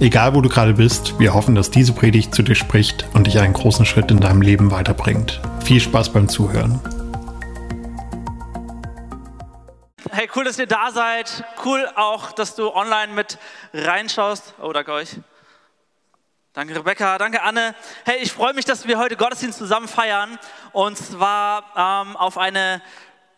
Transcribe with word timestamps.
Egal 0.00 0.34
wo 0.34 0.40
du 0.40 0.48
gerade 0.48 0.72
bist, 0.72 1.18
wir 1.18 1.34
hoffen, 1.34 1.54
dass 1.54 1.70
diese 1.70 1.92
Predigt 1.92 2.34
zu 2.34 2.42
dir 2.42 2.54
spricht 2.54 3.04
und 3.12 3.26
dich 3.26 3.38
einen 3.38 3.52
großen 3.52 3.84
Schritt 3.84 4.10
in 4.10 4.18
deinem 4.18 4.40
Leben 4.40 4.70
weiterbringt. 4.70 5.42
Viel 5.62 5.78
Spaß 5.78 6.14
beim 6.14 6.26
Zuhören. 6.26 6.80
Hey, 10.10 10.26
cool, 10.34 10.44
dass 10.44 10.58
ihr 10.58 10.66
da 10.66 10.90
seid. 10.90 11.44
Cool 11.66 11.86
auch, 11.96 12.32
dass 12.32 12.54
du 12.54 12.74
online 12.74 13.12
mit 13.12 13.36
reinschaust. 13.74 14.54
Oh, 14.62 14.72
danke 14.72 14.90
euch. 14.92 15.18
Danke 16.54 16.76
Rebecca, 16.76 17.18
danke 17.18 17.42
Anne. 17.42 17.74
Hey, 18.06 18.20
ich 18.22 18.32
freue 18.32 18.54
mich, 18.54 18.64
dass 18.64 18.88
wir 18.88 18.98
heute 18.98 19.16
Gottesdienst 19.16 19.58
zusammen 19.58 19.86
feiern 19.86 20.38
und 20.72 20.96
zwar 20.96 21.64
ähm, 21.76 22.16
auf 22.16 22.38
eine 22.38 22.80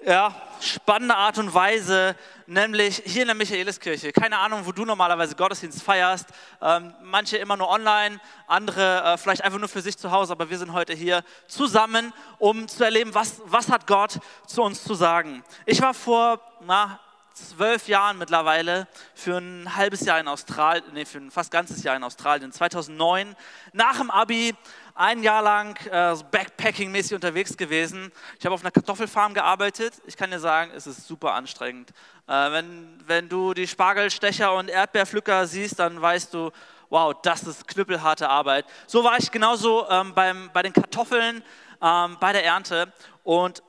ja, 0.07 0.33
spannende 0.61 1.17
Art 1.17 1.39
und 1.39 1.53
Weise, 1.55 2.15
nämlich 2.53 3.03
hier 3.05 3.23
in 3.23 3.29
der 3.29 3.35
Michaeliskirche. 3.35 4.13
Keine 4.13 4.39
Ahnung, 4.39 4.65
wo 4.65 4.73
du 4.73 4.85
normalerweise 4.85 5.35
Gottesdienst 5.35 5.83
feierst. 5.83 6.27
Ähm, 6.61 6.95
manche 7.03 7.37
immer 7.39 7.57
nur 7.57 7.69
online, 7.69 8.21
andere 8.47 9.03
äh, 9.03 9.19
vielleicht 9.19 9.43
einfach 9.43 9.59
nur 9.59 9.69
für 9.69 9.81
sich 9.81 9.97
zu 9.97 10.11
Hause, 10.11 10.33
aber 10.33 10.51
wir 10.51 10.59
sind 10.59 10.73
heute 10.73 10.93
hier 10.93 11.25
zusammen, 11.49 12.13
um 12.39 12.69
zu 12.69 12.85
erleben, 12.85 13.15
was, 13.15 13.41
was 13.47 13.69
hat 13.71 13.87
Gott 13.87 14.19
zu 14.47 14.63
uns 14.63 14.85
zu 14.85 14.95
sagen. 14.95 15.43
Ich 15.67 15.81
war 15.81 15.95
vor 15.95 16.41
na, 16.65 17.01
zwölf 17.35 17.89
Jahren 17.89 18.19
mittlerweile 18.19 18.87
für 19.15 19.39
ein 19.39 19.77
halbes 19.77 20.01
Jahr 20.05 20.21
in 20.21 20.29
Australien, 20.29 20.85
nee, 20.93 21.05
für 21.05 21.19
ein 21.19 21.31
fast 21.31 21.51
ganzes 21.51 21.83
Jahr 21.83 21.97
in 21.97 22.05
Australien, 22.05 22.53
2009, 22.53 23.37
nach 23.73 23.99
dem 23.99 24.11
Abi 24.11 24.55
ein 24.95 25.23
Jahr 25.23 25.43
lang 25.43 25.77
äh, 25.87 26.15
Backpacking-mäßig 26.31 27.15
unterwegs 27.15 27.57
gewesen. 27.57 28.13
Ich 28.39 28.45
habe 28.45 28.55
auf 28.55 28.63
einer 28.63 28.71
Kartoffelfarm 28.71 29.35
gearbeitet. 29.35 29.95
Ich 30.07 30.17
kann 30.17 30.31
dir 30.31 30.41
sagen, 30.41 30.71
es 30.75 30.87
ist 30.87 31.07
super 31.07 31.35
anstrengend. 31.35 31.91
Äh, 32.27 32.53
wenn, 32.53 33.03
wenn 33.07 33.29
du 33.29 33.55
die 33.55 33.67
Spargelstecher 33.67 34.55
und 34.55 34.69
Erdbeerpflücker 34.69 35.47
siehst, 35.47 35.79
dann 35.79 36.01
weißt 36.01 36.35
du, 36.35 36.51
wow, 36.91 37.15
das 37.23 37.45
ist 37.45 37.67
knüppelharte 37.67 38.29
Arbeit. 38.29 38.67
So 38.87 39.03
war 39.03 39.17
ich 39.19 39.31
genauso 39.31 39.89
ähm, 39.89 40.13
beim, 40.15 40.51
bei 40.53 40.63
den 40.63 40.75
Kartoffeln, 40.75 41.43
ähm, 41.81 42.17
bei 42.21 42.33
der 42.33 42.45
Ernte. 42.45 42.93
Und 43.25 43.63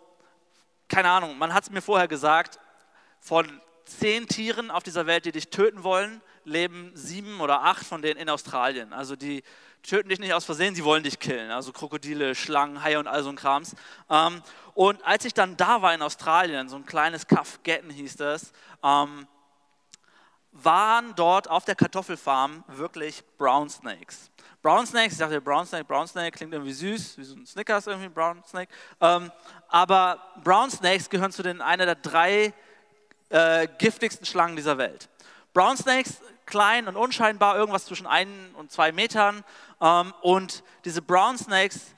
keine 0.89 1.09
Ahnung, 1.09 1.38
man 1.38 1.53
hat 1.53 1.64
es 1.64 1.72
mir 1.72 1.81
vorher 1.81 2.08
gesagt, 2.08 2.59
von 3.23 3.47
zehn 3.85 4.27
Tieren 4.27 4.69
auf 4.69 4.83
dieser 4.83 5.05
Welt, 5.05 5.25
die 5.25 5.31
dich 5.31 5.49
töten 5.49 5.83
wollen, 5.83 6.21
leben 6.43 6.91
sieben 6.93 7.39
oder 7.39 7.63
acht 7.63 7.85
von 7.85 8.02
denen 8.02 8.19
in 8.19 8.29
Australien. 8.29 8.91
Also 8.91 9.16
die 9.16 9.43
töten 9.81 10.09
dich 10.09 10.19
nicht 10.19 10.33
aus 10.33 10.43
Versehen, 10.43 10.75
sie 10.75 10.83
wollen 10.83 11.03
dich 11.03 11.19
killen. 11.19 11.49
Also 11.49 11.71
Krokodile, 11.71 12.35
Schlangen, 12.35 12.83
Haie 12.83 12.99
und 12.99 13.07
all 13.07 13.23
so 13.23 13.29
ein 13.29 13.38
Krams. 13.38 13.75
Ähm, 14.09 14.41
und 14.73 15.01
als 15.05 15.23
ich 15.23 15.33
dann 15.33 15.55
da 15.55 15.81
war 15.81 15.94
in 15.94 16.01
Australien, 16.01 16.67
so 16.67 16.75
ein 16.75 16.85
kleines 16.85 17.25
Kaff, 17.25 17.59
Getten 17.63 17.89
hieß 17.89 18.17
das, 18.17 18.51
ähm, 18.83 19.25
waren 20.51 21.16
dort 21.16 21.49
auf 21.49 21.63
der 21.63 21.75
Kartoffelfarm 21.75 22.63
wirklich 22.67 23.23
Brown 23.38 23.69
Snakes. 23.69 24.31
Brown 24.61 24.85
Snakes, 24.85 25.13
ich 25.13 25.19
dachte, 25.19 25.41
Brown 25.41 25.66
Snake, 25.66 25.85
Brown 25.85 26.07
Snake 26.07 26.38
klingt 26.38 26.53
irgendwie 26.53 26.73
süß, 26.73 27.17
wie 27.17 27.23
so 27.23 27.35
ein 27.35 27.45
Snickers 27.45 27.88
irgendwie, 27.88 28.09
Brown 28.09 28.44
Snake. 28.45 28.71
Ähm, 29.01 29.31
aber 29.69 30.19
Brown 30.44 30.69
Snakes 30.69 31.09
gehören 31.09 31.31
zu 31.31 31.41
den 31.41 31.61
einer 31.61 31.85
der 31.85 31.95
drei 31.95 32.53
äh, 33.34 33.67
giftigsten 33.80 34.26
Schlangen 34.26 34.56
dieser 34.56 34.78
Welt. 34.78 35.09
Brown 35.53 35.75
Snakes, 35.75 36.22
klein 36.46 36.88
und 36.88 36.96
unscheinbar, 36.96 37.57
irgendwas 37.57 37.85
zwischen 37.85 38.06
ein 38.06 38.30
und 38.56 38.72
zwei 38.72 38.91
Metern. 38.91 39.44
Ähm, 39.81 40.13
und 40.22 40.63
diese 40.85 41.02
Brown 41.02 41.38
Snakes, 41.38 41.96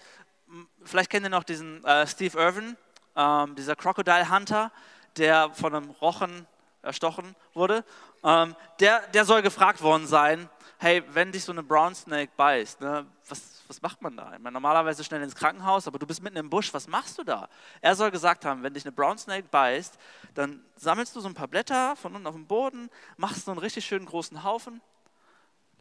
vielleicht 0.83 1.09
kennt 1.09 1.25
ihr 1.25 1.29
noch 1.29 1.43
diesen 1.43 1.83
äh, 1.83 2.07
Steve 2.07 2.37
Irwin, 2.37 2.77
ähm, 3.15 3.55
dieser 3.55 3.75
Crocodile 3.75 4.29
Hunter, 4.29 4.71
der 5.17 5.49
von 5.53 5.75
einem 5.75 5.89
Rochen 5.89 6.47
erstochen 6.81 7.35
wurde. 7.53 7.83
Ähm, 8.23 8.55
der, 8.79 9.01
der 9.07 9.25
soll 9.25 9.41
gefragt 9.41 9.81
worden 9.81 10.07
sein, 10.07 10.49
hey, 10.77 11.03
wenn 11.09 11.31
dich 11.31 11.43
so 11.43 11.51
eine 11.51 11.63
Brown 11.63 11.95
Snake 11.95 12.31
beißt, 12.37 12.81
ne, 12.81 13.05
was, 13.27 13.54
was 13.67 13.81
macht 13.81 14.01
man 14.01 14.15
da? 14.15 14.33
Ich 14.33 14.39
meine, 14.39 14.53
normalerweise 14.53 15.03
schnell 15.03 15.21
ins 15.21 15.35
Krankenhaus, 15.35 15.87
aber 15.87 15.99
du 15.99 16.05
bist 16.05 16.21
mitten 16.21 16.37
im 16.37 16.49
Busch, 16.49 16.73
was 16.73 16.87
machst 16.87 17.17
du 17.17 17.23
da? 17.23 17.49
Er 17.81 17.95
soll 17.95 18.11
gesagt 18.11 18.45
haben, 18.45 18.63
wenn 18.63 18.73
dich 18.73 18.85
eine 18.85 18.91
Brown 18.91 19.17
Snake 19.17 19.47
beißt, 19.49 19.97
dann 20.33 20.63
sammelst 20.75 21.15
du 21.15 21.19
so 21.19 21.27
ein 21.27 21.33
paar 21.33 21.47
Blätter 21.47 21.95
von 21.95 22.15
unten 22.15 22.27
auf 22.27 22.35
dem 22.35 22.47
Boden, 22.47 22.89
machst 23.17 23.45
so 23.45 23.51
einen 23.51 23.59
richtig 23.59 23.85
schönen 23.85 24.05
großen 24.05 24.43
Haufen, 24.43 24.81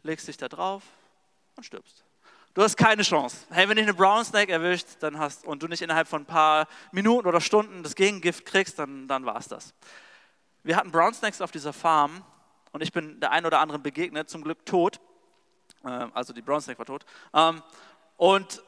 legst 0.03 0.27
dich 0.27 0.37
da 0.37 0.47
drauf 0.47 0.83
und 1.55 1.63
stirbst. 1.63 2.03
Du 2.55 2.63
hast 2.63 2.77
keine 2.77 3.03
Chance. 3.03 3.45
Hey, 3.49 3.67
wenn 3.67 3.75
dich 3.75 3.85
eine 3.85 3.93
Brown 3.93 4.23
Snake 4.23 4.51
erwischt 4.51 4.87
dann 5.01 5.19
hast, 5.19 5.45
und 5.45 5.61
du 5.61 5.67
nicht 5.67 5.81
innerhalb 5.81 6.07
von 6.07 6.21
ein 6.21 6.25
paar 6.25 6.67
Minuten 6.93 7.27
oder 7.27 7.41
Stunden 7.41 7.83
das 7.83 7.95
Gegengift 7.95 8.45
kriegst, 8.45 8.79
dann, 8.79 9.09
dann 9.09 9.25
war 9.25 9.35
es 9.35 9.49
das. 9.49 9.73
Wir 10.63 10.77
hatten 10.77 10.89
Brown 10.89 11.13
Snakes 11.13 11.41
auf 11.41 11.51
dieser 11.51 11.73
Farm 11.73 12.23
und 12.71 12.81
ich 12.81 12.93
bin 12.93 13.19
der 13.19 13.31
einen 13.31 13.45
oder 13.45 13.59
anderen 13.59 13.83
begegnet, 13.83 14.29
zum 14.29 14.41
Glück 14.41 14.65
tot. 14.65 15.01
Ähm, 15.85 16.11
also 16.13 16.33
die 16.33 16.41
Brown 16.41 16.61
Snake 16.61 16.79
war 16.79 16.85
tot. 16.85 17.05
Ähm, 17.33 17.61
und 18.17 18.61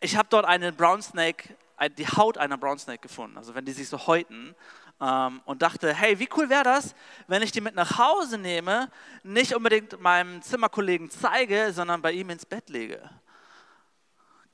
ich 0.00 0.16
habe 0.16 0.28
dort 0.30 0.44
eine 0.44 0.72
Brown 0.72 1.02
Snake, 1.02 1.56
die 1.98 2.06
Haut 2.06 2.38
einer 2.38 2.58
Brown 2.58 2.78
Snake 2.78 3.00
gefunden, 3.00 3.36
also 3.36 3.54
wenn 3.54 3.64
die 3.64 3.72
sich 3.72 3.88
so 3.88 4.06
häuten. 4.06 4.54
Ähm, 5.00 5.42
und 5.44 5.62
dachte, 5.62 5.92
hey, 5.92 6.18
wie 6.20 6.28
cool 6.36 6.48
wäre 6.48 6.62
das, 6.62 6.94
wenn 7.26 7.42
ich 7.42 7.50
die 7.50 7.60
mit 7.60 7.74
nach 7.74 7.98
Hause 7.98 8.38
nehme, 8.38 8.90
nicht 9.24 9.54
unbedingt 9.54 10.00
meinem 10.00 10.40
Zimmerkollegen 10.40 11.10
zeige, 11.10 11.72
sondern 11.72 12.00
bei 12.00 12.12
ihm 12.12 12.30
ins 12.30 12.46
Bett 12.46 12.68
lege 12.68 13.10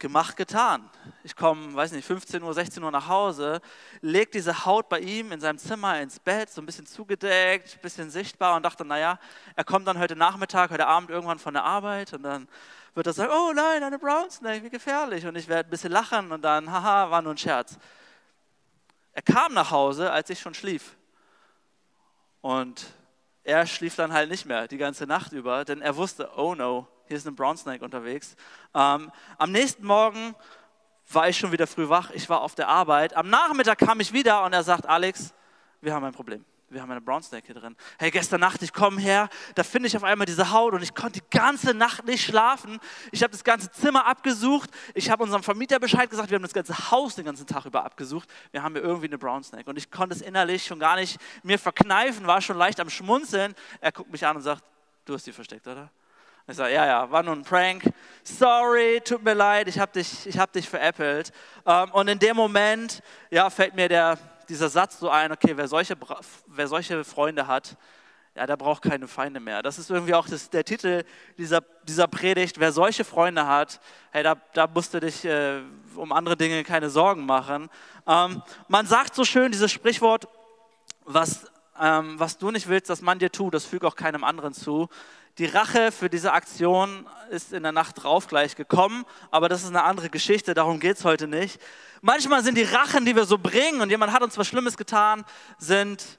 gemacht, 0.01 0.37
getan. 0.37 0.91
Ich 1.23 1.37
komme, 1.37 1.75
weiß 1.75 1.93
nicht, 1.93 2.05
15 2.05 2.43
Uhr, 2.43 2.53
16 2.53 2.83
Uhr 2.83 2.91
nach 2.91 3.07
Hause, 3.07 3.61
lege 4.01 4.31
diese 4.33 4.65
Haut 4.65 4.89
bei 4.89 4.99
ihm 4.99 5.31
in 5.31 5.41
seinem 5.41 5.59
Zimmer 5.59 6.01
ins 6.01 6.19
Bett, 6.19 6.51
so 6.51 6.61
ein 6.61 6.67
bisschen 6.67 6.87
zugedeckt, 6.87 7.77
ein 7.77 7.81
bisschen 7.83 8.11
sichtbar 8.11 8.57
und 8.57 8.65
dachte, 8.65 8.85
naja, 8.85 9.21
er 9.55 9.65
kommt 9.65 9.87
dann 9.87 9.99
heute 9.99 10.17
Nachmittag, 10.17 10.71
heute 10.71 10.87
Abend 10.87 11.11
irgendwann 11.11 11.39
von 11.39 11.55
der 11.55 11.65
Arbeit 11.65 12.13
und 12.15 12.23
dann 12.25 12.49
wird 12.95 13.07
er 13.07 13.13
sagen, 13.13 13.33
oh 13.33 13.53
nein, 13.53 13.83
eine 13.83 13.99
Brown 13.99 14.31
Snake, 14.31 14.65
wie 14.65 14.71
gefährlich. 14.71 15.27
Und 15.27 15.37
ich 15.37 15.47
werde 15.47 15.69
ein 15.69 15.71
bisschen 15.71 15.93
lachen 15.93 16.33
und 16.33 16.43
dann, 16.43 16.73
haha, 16.73 17.11
war 17.11 17.23
nur 17.23 17.35
ein 17.35 17.39
Scherz. 17.39 17.79
Er 19.13 19.23
kam 19.23 19.55
nach 19.55 19.71
Hause, 19.71 20.11
als 20.11 20.31
ich 20.31 20.41
schon 20.41 20.55
schlief. 20.55 20.97
Und 22.41 22.87
er 23.45 23.67
schlief 23.67 23.97
dann 23.97 24.13
halt 24.13 24.31
nicht 24.31 24.47
mehr 24.47 24.67
die 24.67 24.79
ganze 24.79 25.07
Nacht 25.07 25.33
über, 25.33 25.65
denn 25.65 25.83
er 25.83 25.97
wusste, 25.97 26.31
oh 26.37 26.55
no, 26.55 26.89
hier 27.11 27.17
ist 27.17 27.27
ein 27.27 27.35
Brown 27.35 27.57
Snake 27.57 27.85
unterwegs. 27.85 28.37
Ähm, 28.73 29.11
am 29.37 29.51
nächsten 29.51 29.85
Morgen 29.85 30.33
war 31.13 31.29
ich 31.29 31.37
schon 31.37 31.51
wieder 31.51 31.67
früh 31.67 31.89
wach, 31.89 32.11
ich 32.13 32.29
war 32.31 32.41
auf 32.41 32.55
der 32.55 32.69
Arbeit. 32.69 33.17
Am 33.17 33.29
Nachmittag 33.29 33.79
kam 33.79 33.99
ich 33.99 34.13
wieder 34.13 34.45
und 34.45 34.53
er 34.53 34.63
sagt, 34.63 34.87
Alex, 34.87 35.35
wir 35.81 35.93
haben 35.93 36.05
ein 36.05 36.13
Problem. 36.13 36.45
Wir 36.69 36.81
haben 36.81 36.91
eine 36.93 37.01
Brown 37.01 37.21
Snake 37.21 37.47
hier 37.47 37.57
drin. 37.57 37.77
Hey, 37.99 38.13
gestern 38.13 38.39
Nacht, 38.39 38.63
ich 38.63 38.73
komme 38.73 39.01
her, 39.01 39.29
da 39.57 39.65
finde 39.65 39.89
ich 39.89 39.97
auf 39.97 40.05
einmal 40.05 40.25
diese 40.25 40.53
Haut 40.53 40.73
und 40.73 40.85
ich 40.85 40.95
konnte 40.95 41.19
die 41.19 41.37
ganze 41.37 41.75
Nacht 41.75 42.05
nicht 42.05 42.25
schlafen. 42.25 42.79
Ich 43.11 43.25
habe 43.25 43.33
das 43.33 43.43
ganze 43.43 43.73
Zimmer 43.73 44.07
abgesucht. 44.07 44.71
Ich 44.95 45.11
habe 45.11 45.25
unserem 45.25 45.43
Vermieter 45.43 45.81
Bescheid 45.81 46.09
gesagt. 46.09 46.31
Wir 46.31 46.37
haben 46.37 46.45
das 46.45 46.55
ganze 46.55 46.93
Haus 46.93 47.17
den 47.17 47.25
ganzen 47.25 47.45
Tag 47.45 47.65
über 47.65 47.85
abgesucht. 47.85 48.31
Wir 48.53 48.63
haben 48.63 48.77
hier 48.77 48.85
irgendwie 48.85 49.09
eine 49.09 49.19
Brown 49.19 49.43
Snake. 49.43 49.69
Und 49.69 49.77
ich 49.79 49.91
konnte 49.91 50.15
es 50.15 50.23
innerlich 50.23 50.65
schon 50.65 50.79
gar 50.79 50.95
nicht 50.95 51.19
mir 51.43 51.59
verkneifen, 51.59 52.29
war 52.29 52.41
schon 52.41 52.57
leicht 52.57 52.79
am 52.79 52.89
Schmunzeln. 52.89 53.57
Er 53.81 53.91
guckt 53.91 54.13
mich 54.13 54.25
an 54.25 54.37
und 54.37 54.43
sagt, 54.43 54.63
du 55.07 55.15
hast 55.15 55.27
die 55.27 55.33
versteckt, 55.33 55.67
oder? 55.67 55.91
Ich 56.51 56.57
sage, 56.57 56.75
ja, 56.75 56.85
ja, 56.85 57.11
war 57.13 57.23
nur 57.23 57.37
ein 57.37 57.45
Prank. 57.45 57.85
Sorry, 58.25 59.01
tut 59.05 59.23
mir 59.23 59.35
leid, 59.35 59.69
ich 59.69 59.79
habe 59.79 59.93
dich, 59.93 60.37
hab 60.37 60.53
dich 60.53 60.69
veräppelt. 60.69 61.31
Ähm, 61.65 61.93
und 61.93 62.09
in 62.09 62.19
dem 62.19 62.35
Moment 62.35 63.03
ja, 63.31 63.49
fällt 63.51 63.77
mir 63.77 63.89
der, 63.89 64.19
dieser 64.49 64.69
Satz 64.69 64.99
so 64.99 65.09
ein, 65.11 65.31
okay, 65.31 65.53
wer 65.55 65.69
solche, 65.69 65.95
wer 66.49 66.67
solche 66.67 67.05
Freunde 67.05 67.47
hat, 67.47 67.77
ja, 68.35 68.47
der 68.47 68.57
braucht 68.57 68.83
keine 68.83 69.07
Feinde 69.07 69.39
mehr. 69.39 69.63
Das 69.63 69.79
ist 69.79 69.91
irgendwie 69.91 70.15
auch 70.15 70.27
das, 70.27 70.51
der 70.51 70.65
Titel 70.65 71.05
dieser, 71.39 71.61
dieser 71.85 72.09
Predigt. 72.09 72.59
Wer 72.59 72.73
solche 72.73 73.05
Freunde 73.05 73.47
hat, 73.47 73.81
hey, 74.11 74.25
da, 74.25 74.35
da 74.53 74.67
musst 74.67 74.93
du 74.93 74.99
dich 74.99 75.25
äh, 75.25 75.61
um 75.95 76.11
andere 76.11 76.37
Dinge 76.37 76.65
keine 76.65 76.91
Sorgen 76.91 77.27
machen. 77.27 77.71
Ähm, 78.09 78.43
man 78.67 78.87
sagt 78.87 79.15
so 79.15 79.25
schön 79.25 79.53
dieses 79.53 79.71
Sprichwort, 79.71 80.27
was, 81.05 81.47
ähm, 81.81 82.19
was 82.19 82.39
du 82.39 82.51
nicht 82.51 82.69
willst, 82.69 82.91
dass 82.91 83.03
man 83.03 83.21
dir 83.21 83.31
tut, 83.31 83.55
das 83.55 83.65
füge 83.65 83.87
auch 83.87 83.95
keinem 83.95 84.25
anderen 84.25 84.53
zu. 84.53 84.89
Die 85.39 85.47
Rache 85.47 85.93
für 85.93 86.11
diese 86.11 86.33
Aktion 86.33 87.07
ist 87.31 87.53
in 87.53 87.63
der 87.63 87.73
Nacht 87.73 88.03
drauf 88.03 88.27
gleich 88.27 88.57
gekommen, 88.57 89.05
aber 89.31 89.49
das 89.49 89.63
ist 89.63 89.69
eine 89.69 89.85
andere 89.85 90.11
Geschichte, 90.11 90.55
darum 90.55 90.81
geht 90.81 90.97
es 90.97 91.05
heute 91.05 91.29
nicht. 91.29 91.61
Manchmal 92.03 92.43
sind 92.43 92.57
die 92.57 92.65
Rachen, 92.65 93.05
die 93.05 93.15
wir 93.15 93.25
so 93.25 93.39
bringen 93.39 93.81
und 93.81 93.91
jemand 93.91 94.13
hat 94.13 94.23
uns 94.23 94.37
was 94.37 94.47
Schlimmes 94.49 94.77
getan, 94.77 95.25
sind 95.59 96.19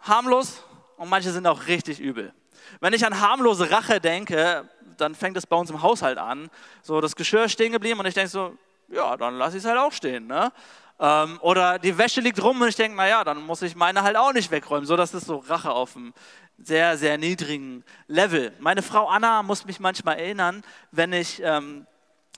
harmlos 0.00 0.64
und 0.96 1.08
manche 1.08 1.30
sind 1.32 1.46
auch 1.46 1.66
richtig 1.66 2.00
übel. 2.00 2.32
Wenn 2.80 2.92
ich 2.92 3.04
an 3.04 3.20
harmlose 3.20 3.70
Rache 3.70 4.00
denke, 4.00 4.68
dann 4.96 5.14
fängt 5.14 5.36
es 5.36 5.46
bei 5.46 5.56
uns 5.56 5.70
im 5.70 5.82
Haushalt 5.82 6.18
an. 6.18 6.50
So, 6.82 7.00
das 7.00 7.16
Geschirr 7.16 7.44
ist 7.44 7.52
stehen 7.52 7.72
geblieben 7.72 8.00
und 8.00 8.06
ich 8.06 8.14
denke 8.14 8.30
so, 8.30 8.56
ja, 8.88 9.16
dann 9.16 9.36
lasse 9.36 9.56
ich 9.56 9.64
es 9.64 9.68
halt 9.68 9.78
auch 9.78 9.92
stehen. 9.92 10.26
Ne? 10.26 10.52
Ähm, 11.00 11.38
oder 11.40 11.78
die 11.78 11.96
Wäsche 11.96 12.20
liegt 12.20 12.42
rum 12.42 12.60
und 12.60 12.68
ich 12.68 12.76
denke, 12.76 12.96
naja, 12.96 13.24
dann 13.24 13.44
muss 13.44 13.62
ich 13.62 13.74
meine 13.74 14.02
halt 14.02 14.16
auch 14.16 14.32
nicht 14.32 14.50
wegräumen. 14.50 14.86
So, 14.86 14.96
das 14.96 15.14
ist 15.14 15.26
so 15.26 15.38
Rache 15.38 15.72
auf 15.72 15.96
einem 15.96 16.12
sehr, 16.58 16.98
sehr 16.98 17.16
niedrigen 17.16 17.84
Level. 18.06 18.52
Meine 18.60 18.82
Frau 18.82 19.08
Anna 19.08 19.42
muss 19.42 19.64
mich 19.64 19.80
manchmal 19.80 20.18
erinnern, 20.18 20.62
wenn 20.92 21.12
ich... 21.12 21.42
Ähm, 21.42 21.86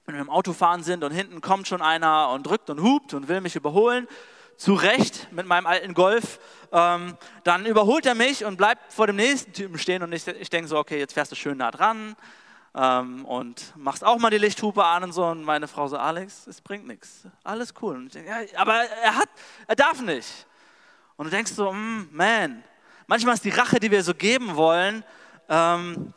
wenn 0.05 0.17
wir 0.17 0.23
im 0.23 0.31
Auto 0.31 0.53
fahren 0.53 0.83
sind 0.83 1.05
und 1.05 1.13
hinten 1.13 1.41
kommt 1.41 1.69
schon 1.69 1.81
einer 1.81 2.31
und 2.31 2.45
drückt 2.45 2.71
und 2.71 2.83
hupt 2.83 3.15
und 3.15 3.29
will 3.29 3.41
mich 3.41 3.55
überholen, 3.55 4.09
zu 4.57 4.75
Recht 4.75 5.29
mit 5.33 5.47
meinem 5.47 5.67
alten 5.67 5.95
Golf, 5.95 6.39
ähm, 6.73 7.17
dann 7.45 7.67
überholt 7.67 8.05
er 8.07 8.15
mich 8.15 8.45
und 8.45 8.57
bleibt 8.57 8.93
vor 8.93 9.07
dem 9.07 9.17
nächsten 9.17 9.53
Typen 9.53 9.79
stehen 9.79 10.03
und 10.03 10.13
ich, 10.13 10.27
ich 10.27 10.51
denke 10.51 10.69
so, 10.69 10.79
okay, 10.79 10.99
jetzt 10.99 11.15
fährst 11.15 11.33
du 11.33 11.37
schön 11.37 11.59
nah 11.59 11.71
dran 11.71 12.17
ähm, 12.75 13.25
und 13.25 13.77
machst 13.77 14.05
auch 14.05 14.19
mal 14.19 14.31
die 14.31 14.39
Lichthupe 14.39 14.85
an 14.85 15.05
und 15.05 15.13
so 15.13 15.25
und 15.27 15.43
meine 15.43 15.69
Frau 15.69 15.89
so, 15.89 15.97
Alex, 15.97 16.47
es 16.47 16.61
bringt 16.61 16.87
nichts, 16.87 17.27
alles 17.45 17.75
cool. 17.83 17.97
Und 17.97 18.07
ich 18.07 18.13
denke, 18.13 18.31
ja, 18.31 18.61
aber 18.61 18.75
er 18.75 19.17
hat, 19.17 19.29
er 19.67 19.77
darf 19.77 20.01
nicht. 20.01 20.47
Und 21.17 21.27
du 21.27 21.31
denkst 21.31 21.53
so, 21.53 21.73
mm, 21.73 22.09
man, 22.13 22.65
manchmal 23.07 23.35
ist 23.35 23.45
die 23.45 23.51
Rache, 23.51 23.79
die 23.79 23.91
wir 23.91 24.03
so 24.03 24.15
geben 24.15 24.57
wollen, 24.57 25.05
ähm, 25.49 26.15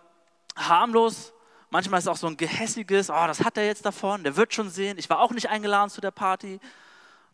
harmlos 0.55 1.33
Manchmal 1.75 1.97
ist 1.97 2.05
es 2.05 2.07
auch 2.07 2.15
so 2.15 2.27
ein 2.27 2.37
gehässiges, 2.37 3.09
oh, 3.09 3.27
das 3.27 3.43
hat 3.43 3.57
er 3.57 3.65
jetzt 3.65 3.85
davon, 3.85 4.23
der 4.23 4.37
wird 4.37 4.53
schon 4.53 4.69
sehen, 4.69 4.97
ich 4.97 5.09
war 5.09 5.19
auch 5.19 5.31
nicht 5.31 5.49
eingeladen 5.49 5.89
zu 5.89 5.99
der 5.99 6.11
Party. 6.11 6.57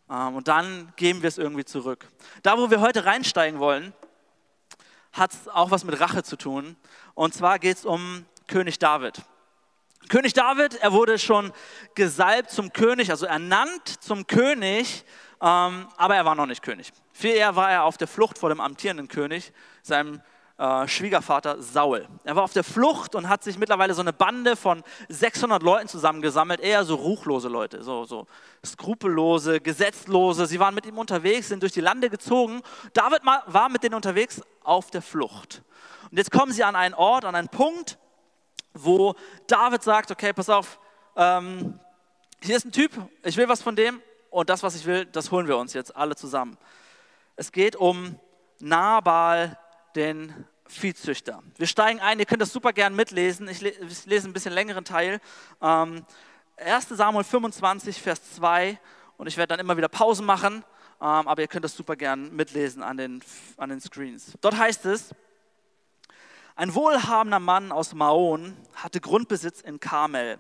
Ähm, 0.10 0.36
und 0.36 0.48
dann 0.48 0.92
geben 0.96 1.22
wir 1.22 1.28
es 1.28 1.38
irgendwie 1.38 1.64
zurück. 1.64 2.08
Da, 2.42 2.58
wo 2.58 2.72
wir 2.72 2.82
heute 2.82 3.06
reinsteigen 3.06 3.60
wollen, 3.60 3.94
hat 5.14 5.34
es 5.34 5.48
auch 5.48 5.70
was 5.70 5.84
mit 5.84 6.00
Rache 6.00 6.24
zu 6.24 6.38
tun. 6.38 6.76
Und 7.14 7.36
zwar 7.36 7.60
geht 7.60 7.78
es 7.78 7.86
um 7.86 8.26
König 8.52 8.80
David. 8.80 9.22
König 10.10 10.34
David, 10.34 10.76
er 10.76 10.92
wurde 10.92 11.18
schon 11.18 11.54
gesalbt 11.96 12.52
zum 12.52 12.74
König, 12.74 13.10
also 13.10 13.26
ernannt 13.26 14.04
zum 14.04 14.28
König, 14.28 15.06
ähm, 15.42 15.88
aber 15.96 16.18
er 16.18 16.26
war 16.26 16.36
noch 16.36 16.48
nicht 16.48 16.62
König. 16.62 16.92
Viel 17.14 17.32
eher 17.32 17.56
war 17.56 17.72
er 17.72 17.86
auf 17.86 17.96
der 17.96 18.10
Flucht 18.10 18.38
vor 18.38 18.50
dem 18.50 18.60
amtierenden 18.60 19.08
König, 19.08 19.54
seinem 19.84 20.22
äh, 20.58 20.86
Schwiegervater 20.86 21.62
Saul. 21.62 22.10
Er 22.26 22.36
war 22.36 22.44
auf 22.44 22.52
der 22.52 22.66
Flucht 22.66 23.16
und 23.16 23.30
hat 23.30 23.42
sich 23.42 23.58
mittlerweile 23.58 23.94
so 23.94 24.02
eine 24.02 24.12
Bande 24.12 24.58
von 24.58 24.84
600 25.08 25.64
Leuten 25.64 25.88
zusammengesammelt, 25.88 26.60
eher 26.60 26.84
so 26.84 26.96
ruchlose 26.96 27.48
Leute, 27.48 27.84
so, 27.84 28.04
so 28.04 28.28
skrupellose, 28.66 29.62
gesetzlose. 29.62 30.46
Sie 30.46 30.60
waren 30.60 30.76
mit 30.76 30.86
ihm 30.86 30.98
unterwegs, 30.98 31.48
sind 31.48 31.64
durch 31.64 31.72
die 31.72 31.80
Lande 31.80 32.10
gezogen. 32.10 32.62
David 32.92 33.22
war 33.24 33.70
mit 33.70 33.82
denen 33.82 33.96
unterwegs 33.96 34.42
auf 34.62 34.92
der 34.92 35.02
Flucht. 35.02 35.64
Und 36.12 36.18
jetzt 36.18 36.32
kommen 36.32 36.52
sie 36.52 36.66
an 36.66 36.76
einen 36.76 36.96
Ort, 36.96 37.24
an 37.24 37.36
einen 37.36 37.48
Punkt, 37.48 37.98
wo 38.74 39.16
David 39.48 39.84
sagt, 39.84 40.12
okay, 40.12 40.34
pass 40.34 40.50
auf, 40.50 40.80
ähm, 41.16 41.80
hier 42.42 42.58
ist 42.58 42.66
ein 42.66 42.72
Typ, 42.72 42.92
ich 43.24 43.38
will 43.38 43.48
was 43.48 43.62
von 43.62 43.76
dem 43.76 44.02
und 44.30 44.50
das, 44.50 44.64
was 44.64 44.76
ich 44.76 44.86
will, 44.86 45.06
das 45.06 45.32
holen 45.32 45.48
wir 45.48 45.58
uns 45.58 45.74
jetzt 45.74 45.96
alle 45.96 46.16
zusammen. 46.16 46.58
Es 47.36 47.52
geht 47.52 47.76
um 47.76 48.20
Nabal, 48.60 49.58
den 49.96 50.46
Viehzüchter. 50.68 51.44
Wir 51.58 51.68
steigen 51.68 52.00
ein, 52.00 52.20
ihr 52.20 52.26
könnt 52.26 52.42
das 52.42 52.54
super 52.54 52.72
gern 52.72 52.96
mitlesen. 52.96 53.48
Ich 53.50 53.62
lese 53.62 54.30
ein 54.30 54.34
bisschen 54.34 54.54
längeren 54.54 54.86
Teil. 54.86 55.20
1 55.60 56.06
ähm, 56.60 56.98
Samuel 56.98 57.26
25, 57.26 58.02
Vers 58.02 58.36
2 58.36 58.80
und 59.18 59.28
ich 59.28 59.38
werde 59.38 59.50
dann 59.50 59.60
immer 59.60 59.78
wieder 59.78 59.90
Pausen 59.90 60.26
machen, 60.26 60.64
ähm, 61.02 61.28
aber 61.28 61.42
ihr 61.42 61.48
könnt 61.48 61.66
das 61.66 61.76
super 61.76 61.96
gern 61.96 62.34
mitlesen 62.36 62.84
an 62.84 62.98
den, 62.98 63.24
an 63.58 63.70
den 63.70 63.82
Screens. 63.82 64.34
Dort 64.42 64.58
heißt 64.58 64.86
es, 64.86 65.14
ein 66.62 66.76
wohlhabender 66.76 67.40
Mann 67.40 67.72
aus 67.72 67.96
Maon 67.96 68.56
hatte 68.76 69.02
Grundbesitz 69.02 69.62
in 69.62 69.80
Karmel. 69.80 70.38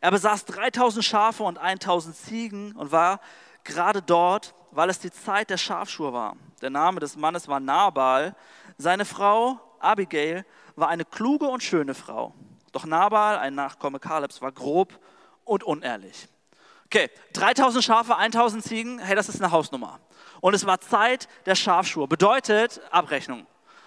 Er 0.00 0.10
besaß 0.10 0.44
3000 0.46 1.04
Schafe 1.04 1.44
und 1.44 1.58
1000 1.58 2.16
Ziegen 2.16 2.72
und 2.72 2.90
war 2.90 3.20
gerade 3.62 4.02
dort, 4.02 4.52
weil 4.72 4.90
es 4.90 4.98
die 4.98 5.12
Zeit 5.12 5.48
der 5.48 5.58
Schafschuhe 5.58 6.12
war. 6.12 6.34
Der 6.60 6.70
Name 6.70 6.98
des 6.98 7.14
Mannes 7.14 7.46
war 7.46 7.60
Nabal. 7.60 8.34
Seine 8.78 9.04
Frau 9.04 9.60
Abigail 9.78 10.44
war 10.74 10.88
eine 10.88 11.04
kluge 11.04 11.46
und 11.46 11.62
schöne 11.62 11.94
Frau. 11.94 12.34
Doch 12.72 12.84
Nabal, 12.84 13.38
ein 13.38 13.54
Nachkomme 13.54 14.00
Kalebs, 14.00 14.42
war 14.42 14.50
grob 14.50 14.98
und 15.44 15.62
unehrlich. 15.62 16.26
Okay, 16.86 17.10
3000 17.34 17.84
Schafe, 17.84 18.16
1000 18.16 18.64
Ziegen, 18.64 18.98
hey, 18.98 19.14
das 19.14 19.28
ist 19.28 19.40
eine 19.40 19.52
Hausnummer. 19.52 20.00
Und 20.40 20.54
es 20.54 20.66
war 20.66 20.80
Zeit 20.80 21.28
der 21.46 21.54
Schafschuhe, 21.54 22.08
bedeutet 22.08 22.80
Abrechnung. 22.90 23.46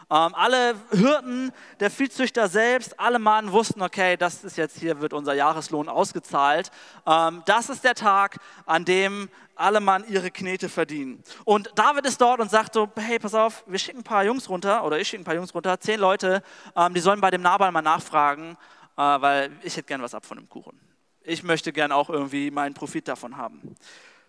Ähm, 0.09 0.35
alle 0.35 0.75
Hirten, 0.91 1.51
der 1.79 1.89
Viehzüchter 1.89 2.47
selbst, 2.47 2.99
alle 2.99 3.19
Mann 3.19 3.51
wussten, 3.51 3.81
okay, 3.81 4.17
das 4.17 4.43
ist 4.43 4.57
jetzt 4.57 4.79
hier, 4.79 5.01
wird 5.01 5.13
unser 5.13 5.33
Jahreslohn 5.33 5.89
ausgezahlt. 5.89 6.71
Ähm, 7.05 7.43
das 7.45 7.69
ist 7.69 7.83
der 7.83 7.95
Tag, 7.95 8.37
an 8.65 8.85
dem 8.85 9.29
alle 9.55 9.79
Mann 9.79 10.03
ihre 10.07 10.31
Knete 10.31 10.69
verdienen. 10.69 11.23
Und 11.45 11.71
David 11.75 12.05
ist 12.05 12.19
dort 12.19 12.39
und 12.39 12.49
sagt 12.49 12.73
so, 12.73 12.89
hey, 12.95 13.19
pass 13.19 13.33
auf, 13.33 13.63
wir 13.67 13.79
schicken 13.79 13.99
ein 13.99 14.03
paar 14.03 14.23
Jungs 14.23 14.49
runter, 14.49 14.83
oder 14.83 14.99
ich 14.99 15.07
schicke 15.07 15.21
ein 15.21 15.25
paar 15.25 15.35
Jungs 15.35 15.53
runter, 15.53 15.79
zehn 15.79 15.99
Leute, 15.99 16.41
ähm, 16.75 16.93
die 16.93 16.99
sollen 16.99 17.21
bei 17.21 17.31
dem 17.31 17.41
Nabal 17.41 17.71
mal 17.71 17.81
nachfragen, 17.81 18.57
äh, 18.97 19.01
weil 19.01 19.51
ich 19.61 19.75
hätte 19.77 19.87
gern 19.87 20.01
was 20.01 20.15
ab 20.15 20.25
von 20.25 20.37
dem 20.37 20.49
Kuchen. 20.49 20.79
Ich 21.21 21.43
möchte 21.43 21.71
gern 21.71 21.91
auch 21.91 22.09
irgendwie 22.09 22.51
meinen 22.51 22.73
Profit 22.73 23.07
davon 23.07 23.37
haben. 23.37 23.75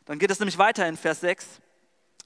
Dann 0.05 0.19
geht 0.19 0.31
es 0.31 0.39
nämlich 0.39 0.59
weiter 0.59 0.87
in 0.87 0.97
Vers 0.97 1.21
6. 1.21 1.61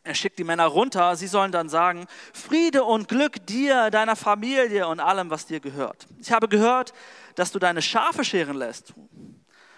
Er 0.08 0.14
schickt 0.14 0.38
die 0.38 0.44
Männer 0.44 0.64
runter, 0.64 1.16
sie 1.16 1.26
sollen 1.26 1.52
dann 1.52 1.69
sagen, 1.69 2.06
Friede 2.32 2.82
und 2.82 3.08
Glück 3.08 3.46
dir, 3.46 3.90
deiner 3.90 4.16
Familie 4.16 4.88
und 4.88 5.00
allem, 5.00 5.28
was 5.28 5.44
dir 5.44 5.60
gehört. 5.60 6.06
Ich 6.16 6.32
habe 6.32 6.49
gehört, 6.49 6.94
dass 7.34 7.52
du 7.52 7.58
deine 7.58 7.82
Schafe 7.82 8.25
scheren 8.25 8.56
lässt. 8.56 8.94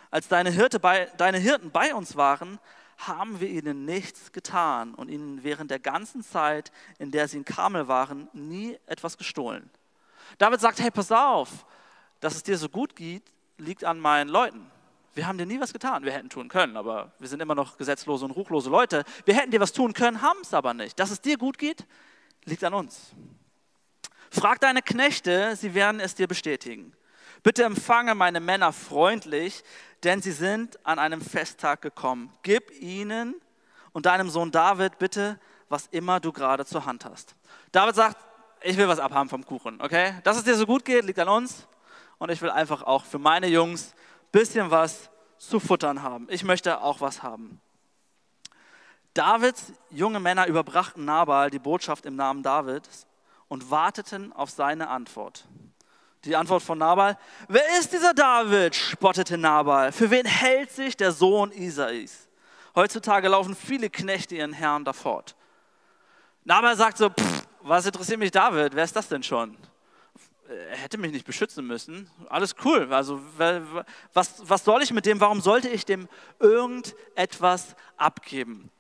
Als 0.09 0.29
deine, 0.29 0.50
Hirte 0.50 0.79
bei, 0.79 1.09
deine 1.17 1.38
Hirten 1.38 1.73
bei 1.73 1.93
uns 1.97 2.15
waren, 2.15 2.61
haben 2.97 3.41
wir 3.41 3.49
ihnen 3.49 3.85
nichts 3.87 4.31
getan 4.31 4.94
und 4.94 5.09
ihnen 5.09 5.43
während 5.43 5.73
der 5.73 5.81
ganzen 5.81 6.23
Zeit, 6.23 6.71
in 7.00 7.11
der 7.11 7.26
sie 7.26 7.38
in 7.38 7.44
Kamel 7.44 7.88
waren, 7.88 8.29
nie 8.33 8.79
etwas 8.87 9.19
gestohlen. 9.19 9.69
David 10.38 10.61
sagt, 10.61 10.79
hey, 10.79 10.93
pass 10.93 11.11
auf, 11.11 11.67
dass 12.21 12.37
es 12.37 12.44
dir 12.44 12.56
so 12.56 12.69
gut 12.69 12.94
geht, 12.94 13.25
liegt 13.59 13.83
an 13.83 13.99
meinen 13.99 14.29
Leuten. 14.29 14.71
Wir 15.15 15.27
haben 15.27 15.39
dir 15.39 15.47
nie 15.47 15.61
was 15.61 15.73
getan. 15.73 16.05
Wir 16.05 16.12
hätten 16.12 16.29
tun 16.29 16.49
können, 16.49 16.77
aber 16.77 17.12
wir 17.19 17.29
sind 17.29 17.41
immer 17.41 17.55
noch 17.55 17.77
gesetzlose 17.77 18.25
und 18.25 18.31
ruchlose 18.31 18.71
Leute. 18.71 19.05
Wir 19.25 19.35
hätten 19.35 19.51
dir 19.51 19.61
was 19.61 19.73
tun 19.73 19.93
können, 19.93 20.23
haben 20.23 20.41
es 20.43 20.55
aber 20.55 20.73
nicht. 20.75 20.99
Dass 20.99 21.11
es 21.11 21.21
dir 21.21 21.37
gut 21.37 21.59
geht, 21.59 21.85
liegt 22.45 22.62
an 22.62 22.75
uns. 22.75 23.12
Frag 24.31 24.61
deine 24.61 24.83
Knechte, 24.83 25.57
sie 25.57 25.75
werden 25.75 26.01
es 26.01 26.15
dir 26.15 26.29
bestätigen. 26.29 26.93
Bitte 27.43 27.65
empfange 27.65 28.15
meine 28.15 28.39
Männer 28.39 28.73
freundlich, 28.73 29.65
denn 30.05 30.23
sie 30.23 30.33
sind 30.33 30.79
an 30.87 30.99
einem 30.99 31.21
Festtag 31.21 31.83
gekommen. 31.83 32.33
Gib 32.43 32.71
ihnen 32.81 33.35
und 33.93 34.07
deinem 34.07 34.31
Sohn 34.31 34.50
David 34.50 34.99
bitte, 34.99 35.40
was 35.69 35.87
immer 35.88 36.21
du 36.21 36.33
gerade 36.33 36.64
zur 36.64 36.87
Hand 36.87 37.05
hast. 37.05 37.35
David 37.73 37.95
sagt, 37.95 38.17
ich 38.62 38.76
will 38.76 38.88
was 38.88 38.99
abhaben 39.00 39.29
vom 39.29 39.45
Kuchen, 39.45 39.81
okay? 39.81 40.14
Dass 40.23 40.37
es 40.37 40.45
dir 40.45 40.55
so 40.55 40.67
gut 40.67 40.85
geht, 40.85 41.05
liegt 41.05 41.19
an 41.19 41.29
uns. 41.29 41.67
Und 42.19 42.31
ich 42.31 42.43
will 42.43 42.50
einfach 42.50 42.83
auch 42.83 43.05
für 43.05 43.19
meine 43.19 43.47
Jungs 43.47 43.95
bisschen 44.33 44.71
was 44.71 45.11
zu 45.39 45.61
futtern 45.61 46.03
haben. 46.03 46.27
Ich 46.31 46.45
möchte 46.45 46.81
auch 46.83 47.01
was 47.01 47.23
haben. 47.23 47.61
Davids 49.15 49.73
junge 49.91 50.21
Männer 50.21 50.47
überbrachten 50.47 51.05
Nabal 51.05 51.51
die 51.51 51.59
Botschaft 51.59 52.07
im 52.07 52.15
Namen 52.15 52.43
Davids 52.43 53.07
und 53.49 53.71
warteten 53.71 54.33
auf 54.33 54.51
seine 54.51 54.89
Antwort. 54.89 55.47
Die 56.25 56.37
Antwort 56.37 56.63
von 56.63 56.79
Nabal, 56.79 57.19
wer 57.49 57.79
ist 57.79 57.93
dieser 57.93 58.15
David? 58.15 58.75
spottete 58.75 59.39
Nabal. 59.39 59.91
Für 59.91 60.11
wen 60.11 60.27
hält 60.27 60.71
sich 60.71 60.97
der 60.97 61.13
Sohn 61.13 61.51
Isais? 61.51 62.29
Heutzutage 62.75 63.29
laufen 63.29 63.57
viele 63.57 63.91
Knechte 63.91 64.37
ihren 64.37 64.53
Herrn 64.53 64.85
davor. 64.85 65.25
Nabal 66.45 66.77
sagt 66.77 66.99
so, 66.99 67.11
was 67.63 67.87
interessiert 67.87 68.19
mich 68.19 68.31
David? 68.31 68.75
Wer 68.75 68.85
ist 68.85 68.95
das 68.95 69.09
denn 69.09 69.23
schon? 69.23 69.57
Er 70.50 70.76
hätte 70.76 70.99
mich 70.99 71.12
nicht 71.12 71.26
beschützen 71.26 71.66
müssen. 71.66 72.11
Alles 72.28 72.57
cool. 72.64 72.92
Also 72.92 73.21
was, 74.12 74.49
was 74.49 74.64
soll 74.64 74.83
ich 74.83 74.92
mit 74.92 75.07
dem? 75.07 75.21
Warum 75.21 75.40
sollte 75.40 75.69
ich 75.69 75.85
dem 75.85 76.09
irgendetwas 76.40 77.76
abgeben? 77.97 78.71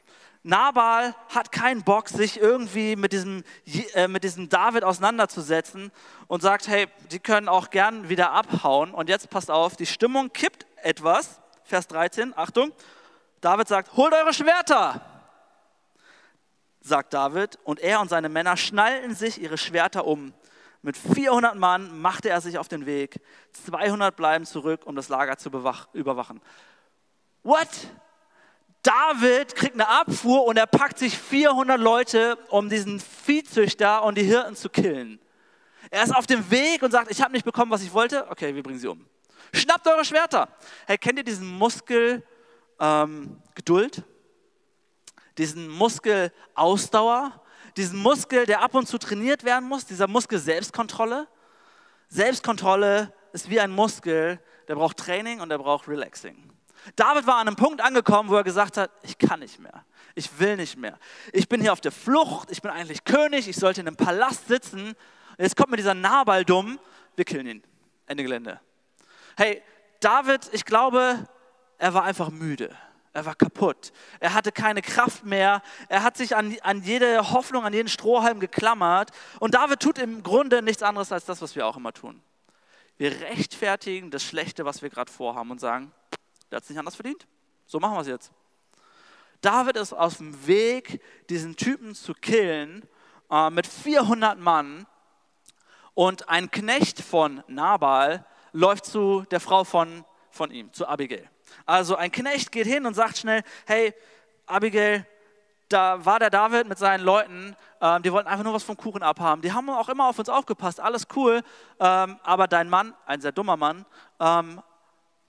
Nabal 0.42 1.14
hat 1.28 1.52
keinen 1.52 1.84
Bock, 1.84 2.08
sich 2.08 2.40
irgendwie 2.40 2.96
mit 2.96 3.12
diesem, 3.12 3.44
äh, 3.94 4.08
mit 4.08 4.24
diesem 4.24 4.48
David 4.48 4.84
auseinanderzusetzen 4.84 5.92
und 6.28 6.40
sagt, 6.40 6.66
hey, 6.66 6.88
die 7.10 7.20
können 7.20 7.48
auch 7.48 7.70
gern 7.70 8.08
wieder 8.08 8.32
abhauen. 8.32 8.92
Und 8.92 9.08
jetzt 9.08 9.28
passt 9.28 9.50
auf, 9.50 9.76
die 9.76 9.86
Stimmung 9.86 10.32
kippt 10.32 10.66
etwas. 10.82 11.40
Vers 11.64 11.86
13, 11.88 12.36
Achtung. 12.36 12.72
David 13.42 13.68
sagt, 13.68 13.96
holt 13.96 14.12
eure 14.12 14.32
Schwerter, 14.32 15.02
sagt 16.80 17.12
David. 17.12 17.58
Und 17.62 17.78
er 17.78 18.00
und 18.00 18.08
seine 18.08 18.30
Männer 18.30 18.56
schnallten 18.56 19.14
sich 19.14 19.40
ihre 19.40 19.58
Schwerter 19.58 20.06
um. 20.06 20.32
Mit 20.82 20.96
400 20.96 21.56
Mann 21.56 22.00
machte 22.00 22.30
er 22.30 22.40
sich 22.40 22.58
auf 22.58 22.68
den 22.68 22.86
Weg. 22.86 23.20
200 23.64 24.16
bleiben 24.16 24.46
zurück, 24.46 24.82
um 24.86 24.96
das 24.96 25.08
Lager 25.08 25.36
zu 25.36 25.50
überwachen. 25.92 26.40
What? 27.42 27.68
David 28.82 29.54
kriegt 29.54 29.74
eine 29.74 29.88
Abfuhr 29.88 30.44
und 30.46 30.56
er 30.56 30.66
packt 30.66 30.98
sich 30.98 31.18
400 31.18 31.78
Leute, 31.78 32.38
um 32.48 32.70
diesen 32.70 32.98
Viehzüchter 32.98 34.02
und 34.04 34.16
die 34.16 34.22
Hirten 34.22 34.56
zu 34.56 34.70
killen. 34.70 35.20
Er 35.90 36.02
ist 36.02 36.16
auf 36.16 36.26
dem 36.26 36.50
Weg 36.50 36.82
und 36.82 36.90
sagt, 36.90 37.10
ich 37.10 37.20
habe 37.20 37.32
nicht 37.32 37.44
bekommen, 37.44 37.70
was 37.70 37.82
ich 37.82 37.92
wollte. 37.92 38.26
Okay, 38.30 38.54
wir 38.54 38.62
bringen 38.62 38.78
sie 38.78 38.88
um. 38.88 39.04
Schnappt 39.52 39.86
eure 39.86 40.04
Schwerter. 40.04 40.48
Hey, 40.86 40.96
kennt 40.96 41.18
ihr 41.18 41.24
diesen 41.24 41.46
Muskel 41.46 42.22
ähm, 42.78 43.42
Geduld? 43.54 44.02
Diesen 45.36 45.68
Muskel 45.68 46.32
Ausdauer? 46.54 47.42
Diesen 47.80 47.98
Muskel, 47.98 48.44
der 48.44 48.60
ab 48.60 48.74
und 48.74 48.86
zu 48.86 48.98
trainiert 48.98 49.42
werden 49.42 49.66
muss? 49.66 49.86
Dieser 49.86 50.06
Muskel 50.06 50.38
Selbstkontrolle? 50.38 51.26
Selbstkontrolle 52.08 53.10
ist 53.32 53.48
wie 53.48 53.58
ein 53.58 53.70
Muskel, 53.70 54.38
der 54.68 54.74
braucht 54.74 54.98
Training 54.98 55.40
und 55.40 55.48
der 55.48 55.56
braucht 55.56 55.88
Relaxing. 55.88 56.52
David 56.94 57.26
war 57.26 57.36
an 57.36 57.48
einem 57.48 57.56
Punkt 57.56 57.80
angekommen, 57.80 58.28
wo 58.28 58.34
er 58.34 58.44
gesagt 58.44 58.76
hat, 58.76 58.90
ich 59.02 59.16
kann 59.16 59.40
nicht 59.40 59.58
mehr. 59.60 59.86
Ich 60.14 60.38
will 60.38 60.58
nicht 60.58 60.76
mehr. 60.76 60.98
Ich 61.32 61.48
bin 61.48 61.62
hier 61.62 61.72
auf 61.72 61.80
der 61.80 61.90
Flucht. 61.90 62.50
Ich 62.50 62.60
bin 62.60 62.70
eigentlich 62.70 63.04
König. 63.04 63.48
Ich 63.48 63.56
sollte 63.56 63.80
in 63.80 63.86
einem 63.86 63.96
Palast 63.96 64.46
sitzen. 64.46 64.94
Jetzt 65.38 65.56
kommt 65.56 65.70
mir 65.70 65.78
dieser 65.78 65.94
Nabal 65.94 66.44
dumm. 66.44 66.78
Wir 67.16 67.24
killen 67.24 67.46
ihn. 67.46 67.62
Ende 68.04 68.24
Gelände. 68.24 68.60
Hey, 69.38 69.62
David, 70.00 70.50
ich 70.52 70.66
glaube, 70.66 71.26
er 71.78 71.94
war 71.94 72.04
einfach 72.04 72.28
müde. 72.28 72.76
Er 73.12 73.26
war 73.26 73.34
kaputt. 73.34 73.92
Er 74.20 74.34
hatte 74.34 74.52
keine 74.52 74.82
Kraft 74.82 75.24
mehr. 75.24 75.62
Er 75.88 76.02
hat 76.04 76.16
sich 76.16 76.36
an, 76.36 76.56
an 76.62 76.82
jede 76.82 77.32
Hoffnung, 77.32 77.64
an 77.64 77.72
jeden 77.72 77.88
Strohhalm 77.88 78.38
geklammert. 78.38 79.10
Und 79.40 79.54
David 79.54 79.80
tut 79.80 79.98
im 79.98 80.22
Grunde 80.22 80.62
nichts 80.62 80.82
anderes 80.82 81.10
als 81.10 81.24
das, 81.24 81.42
was 81.42 81.56
wir 81.56 81.66
auch 81.66 81.76
immer 81.76 81.92
tun. 81.92 82.22
Wir 82.98 83.20
rechtfertigen 83.20 84.10
das 84.10 84.22
Schlechte, 84.22 84.64
was 84.64 84.82
wir 84.82 84.90
gerade 84.90 85.10
vorhaben 85.10 85.50
und 85.50 85.58
sagen, 85.58 85.92
der 86.50 86.56
hat 86.56 86.64
es 86.64 86.70
nicht 86.70 86.78
anders 86.78 86.94
verdient. 86.94 87.26
So 87.66 87.80
machen 87.80 87.94
wir 87.94 88.02
es 88.02 88.06
jetzt. 88.06 88.32
David 89.40 89.76
ist 89.76 89.92
auf 89.92 90.18
dem 90.18 90.46
Weg, 90.46 91.00
diesen 91.30 91.56
Typen 91.56 91.94
zu 91.94 92.12
killen 92.14 92.86
äh, 93.30 93.50
mit 93.50 93.66
400 93.66 94.38
Mann. 94.38 94.86
Und 95.94 96.28
ein 96.28 96.50
Knecht 96.50 97.00
von 97.00 97.42
Nabal 97.48 98.24
läuft 98.52 98.84
zu 98.84 99.24
der 99.30 99.40
Frau 99.40 99.64
von, 99.64 100.04
von 100.30 100.50
ihm, 100.50 100.72
zu 100.72 100.86
Abigail. 100.86 101.28
Also 101.66 101.96
ein 101.96 102.12
Knecht 102.12 102.52
geht 102.52 102.66
hin 102.66 102.86
und 102.86 102.94
sagt 102.94 103.18
schnell, 103.18 103.42
hey, 103.66 103.94
Abigail, 104.46 105.06
da 105.68 106.04
war 106.04 106.18
der 106.18 106.30
David 106.30 106.68
mit 106.68 106.78
seinen 106.78 107.04
Leuten, 107.04 107.56
ähm, 107.80 108.02
die 108.02 108.12
wollten 108.12 108.28
einfach 108.28 108.44
nur 108.44 108.54
was 108.54 108.64
vom 108.64 108.76
Kuchen 108.76 109.02
abhaben. 109.02 109.40
Die 109.42 109.52
haben 109.52 109.70
auch 109.70 109.88
immer 109.88 110.08
auf 110.08 110.18
uns 110.18 110.28
aufgepasst, 110.28 110.80
alles 110.80 111.06
cool, 111.14 111.42
ähm, 111.78 112.18
aber 112.22 112.48
dein 112.48 112.68
Mann, 112.68 112.94
ein 113.06 113.20
sehr 113.20 113.32
dummer 113.32 113.56
Mann, 113.56 113.86
ähm, 114.18 114.60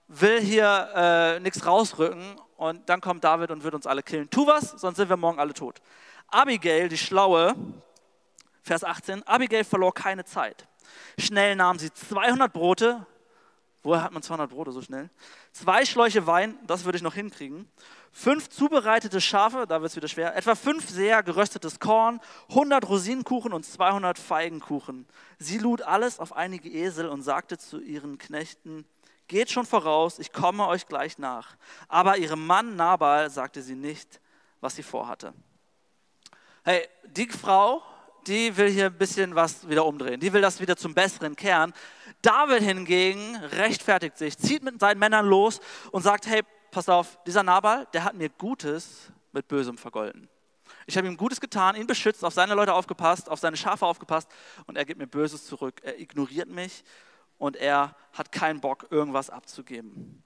will 0.07 0.41
hier 0.41 0.89
äh, 0.95 1.39
nichts 1.39 1.65
rausrücken 1.65 2.35
und 2.57 2.89
dann 2.89 3.01
kommt 3.01 3.23
David 3.23 3.51
und 3.51 3.63
wird 3.63 3.75
uns 3.75 3.87
alle 3.87 4.03
killen. 4.03 4.29
Tu 4.29 4.45
was, 4.45 4.71
sonst 4.71 4.97
sind 4.97 5.09
wir 5.09 5.17
morgen 5.17 5.39
alle 5.39 5.53
tot. 5.53 5.81
Abigail, 6.27 6.89
die 6.89 6.97
Schlaue, 6.97 7.55
Vers 8.63 8.83
18, 8.83 9.27
Abigail 9.27 9.63
verlor 9.63 9.93
keine 9.93 10.25
Zeit. 10.25 10.67
Schnell 11.17 11.55
nahm 11.55 11.79
sie 11.79 11.91
200 11.93 12.51
Brote, 12.51 13.05
woher 13.83 14.03
hat 14.03 14.11
man 14.11 14.21
200 14.21 14.49
Brote 14.49 14.71
so 14.71 14.81
schnell? 14.81 15.09
Zwei 15.51 15.85
Schläuche 15.85 16.27
Wein, 16.27 16.57
das 16.65 16.85
würde 16.85 16.97
ich 16.97 17.01
noch 17.01 17.13
hinkriegen. 17.13 17.69
Fünf 18.13 18.49
zubereitete 18.49 19.19
Schafe, 19.19 19.65
da 19.67 19.81
wird 19.81 19.91
es 19.91 19.95
wieder 19.95 20.07
schwer. 20.07 20.35
Etwa 20.35 20.55
fünf 20.55 20.89
sehr 20.89 21.23
geröstetes 21.23 21.79
Korn, 21.79 22.19
100 22.49 22.87
Rosinenkuchen 22.87 23.53
und 23.53 23.65
200 23.65 24.17
Feigenkuchen. 24.17 25.07
Sie 25.39 25.57
lud 25.57 25.81
alles 25.81 26.19
auf 26.19 26.33
einige 26.33 26.69
Esel 26.69 27.09
und 27.09 27.21
sagte 27.21 27.57
zu 27.57 27.81
ihren 27.81 28.17
Knechten, 28.17 28.85
geht 29.27 29.49
schon 29.49 29.65
voraus, 29.65 30.19
ich 30.19 30.33
komme 30.33 30.67
euch 30.67 30.87
gleich 30.87 31.17
nach. 31.17 31.55
Aber 31.87 32.17
ihrem 32.17 32.45
Mann 32.45 32.75
Nabal 32.75 33.29
sagte 33.29 33.61
sie 33.61 33.75
nicht, 33.75 34.19
was 34.59 34.75
sie 34.75 34.83
vorhatte. 34.83 35.33
Hey, 36.63 36.87
die 37.05 37.27
Frau, 37.29 37.81
die 38.27 38.55
will 38.57 38.69
hier 38.69 38.87
ein 38.87 38.97
bisschen 38.97 39.35
was 39.35 39.67
wieder 39.67 39.85
umdrehen. 39.85 40.19
Die 40.19 40.33
will 40.33 40.41
das 40.41 40.59
wieder 40.59 40.75
zum 40.75 40.93
Besseren 40.93 41.35
kehren. 41.35 41.73
David 42.21 42.61
hingegen 42.61 43.35
rechtfertigt 43.35 44.17
sich, 44.17 44.37
zieht 44.37 44.63
mit 44.63 44.79
seinen 44.79 44.99
Männern 44.99 45.25
los 45.25 45.59
und 45.91 46.03
sagt, 46.03 46.27
hey, 46.27 46.41
pass 46.69 46.87
auf, 46.89 47.19
dieser 47.25 47.43
Nabal, 47.43 47.87
der 47.93 48.03
hat 48.03 48.15
mir 48.15 48.29
Gutes 48.29 49.11
mit 49.31 49.47
Bösem 49.47 49.77
vergolden. 49.77 50.29
Ich 50.85 50.97
habe 50.97 51.07
ihm 51.07 51.17
Gutes 51.17 51.39
getan, 51.39 51.75
ihn 51.75 51.87
beschützt, 51.87 52.23
auf 52.23 52.33
seine 52.33 52.53
Leute 52.53 52.73
aufgepasst, 52.73 53.29
auf 53.29 53.39
seine 53.39 53.57
Schafe 53.57 53.85
aufgepasst 53.85 54.29
und 54.67 54.77
er 54.77 54.85
gibt 54.85 54.99
mir 54.99 55.07
Böses 55.07 55.45
zurück. 55.45 55.81
Er 55.83 55.99
ignoriert 55.99 56.49
mich 56.49 56.83
und 57.37 57.55
er 57.55 57.95
hat 58.13 58.31
keinen 58.31 58.61
Bock, 58.61 58.87
irgendwas 58.89 59.29
abzugeben. 59.29 60.23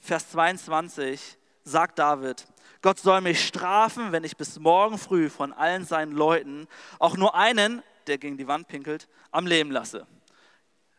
Vers 0.00 0.30
22 0.30 1.38
sagt 1.64 1.98
David, 1.98 2.46
Gott 2.82 2.98
soll 2.98 3.20
mich 3.20 3.46
strafen, 3.46 4.10
wenn 4.10 4.24
ich 4.24 4.36
bis 4.36 4.58
morgen 4.58 4.98
früh 4.98 5.30
von 5.30 5.52
allen 5.52 5.84
seinen 5.84 6.12
Leuten 6.12 6.66
auch 6.98 7.16
nur 7.16 7.34
einen, 7.34 7.82
der 8.08 8.18
gegen 8.18 8.36
die 8.36 8.48
Wand 8.48 8.66
pinkelt, 8.66 9.08
am 9.30 9.46
Leben 9.46 9.70
lasse. 9.70 10.06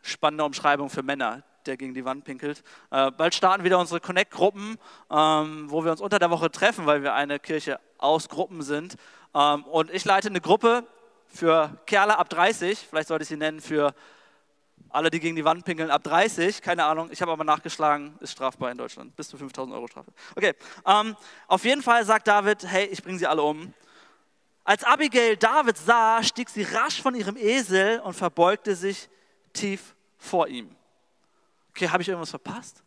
Spannende 0.01 0.45
Umschreibung 0.45 0.89
für 0.89 1.03
Männer, 1.03 1.43
der 1.65 1.75
gegen 1.75 1.93
die 1.93 2.05
Wand 2.05 2.23
pinkelt. 2.23 2.63
Äh, 2.91 3.11
bald 3.11 3.35
starten 3.35 3.63
wieder 3.63 3.79
unsere 3.79 3.99
Connect-Gruppen, 3.99 4.77
ähm, 5.11 5.69
wo 5.69 5.83
wir 5.83 5.91
uns 5.91 6.01
unter 6.01 6.19
der 6.19 6.29
Woche 6.29 6.51
treffen, 6.51 6.85
weil 6.85 7.03
wir 7.03 7.13
eine 7.13 7.39
Kirche 7.39 7.79
aus 7.97 8.29
Gruppen 8.29 8.61
sind. 8.61 8.95
Ähm, 9.33 9.63
und 9.65 9.91
ich 9.91 10.05
leite 10.05 10.29
eine 10.29 10.41
Gruppe 10.41 10.87
für 11.27 11.77
Kerle 11.85 12.17
ab 12.17 12.29
30, 12.29 12.79
vielleicht 12.79 13.07
sollte 13.07 13.23
ich 13.23 13.29
sie 13.29 13.37
nennen 13.37 13.59
für 13.59 13.93
alle, 14.93 15.09
die 15.09 15.19
gegen 15.19 15.35
die 15.35 15.43
Wand 15.43 15.65
pinkeln, 15.65 15.89
ab 15.89 16.03
30, 16.03 16.61
keine 16.61 16.85
Ahnung, 16.85 17.09
ich 17.11 17.21
habe 17.21 17.31
aber 17.31 17.43
nachgeschlagen, 17.43 18.15
ist 18.19 18.33
strafbar 18.33 18.71
in 18.71 18.77
Deutschland, 18.77 19.15
bis 19.15 19.27
zu 19.27 19.37
5000 19.37 19.75
Euro 19.75 19.87
Strafe. 19.87 20.11
Okay, 20.35 20.53
ähm, 20.85 21.15
auf 21.47 21.65
jeden 21.65 21.81
Fall 21.81 22.05
sagt 22.05 22.27
David, 22.27 22.63
hey, 22.65 22.85
ich 22.85 23.01
bringe 23.01 23.17
sie 23.17 23.25
alle 23.25 23.41
um. 23.41 23.73
Als 24.63 24.83
Abigail 24.83 25.35
David 25.35 25.77
sah, 25.77 26.21
stieg 26.21 26.47
sie 26.47 26.63
rasch 26.63 27.01
von 27.01 27.15
ihrem 27.15 27.35
Esel 27.37 27.99
und 28.01 28.13
verbeugte 28.13 28.75
sich 28.75 29.09
tief 29.51 29.95
vor 30.17 30.47
ihm. 30.47 30.75
Okay, 31.71 31.89
habe 31.89 32.03
ich 32.03 32.09
irgendwas 32.09 32.29
verpasst? 32.29 32.83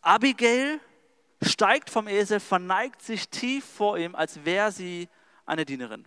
Abigail 0.00 0.78
steigt 1.42 1.90
vom 1.90 2.06
Esel, 2.06 2.38
verneigt 2.38 3.02
sich 3.02 3.28
tief 3.28 3.64
vor 3.64 3.98
ihm, 3.98 4.14
als 4.14 4.44
wäre 4.44 4.70
sie 4.70 5.08
eine 5.46 5.64
Dienerin. 5.64 6.06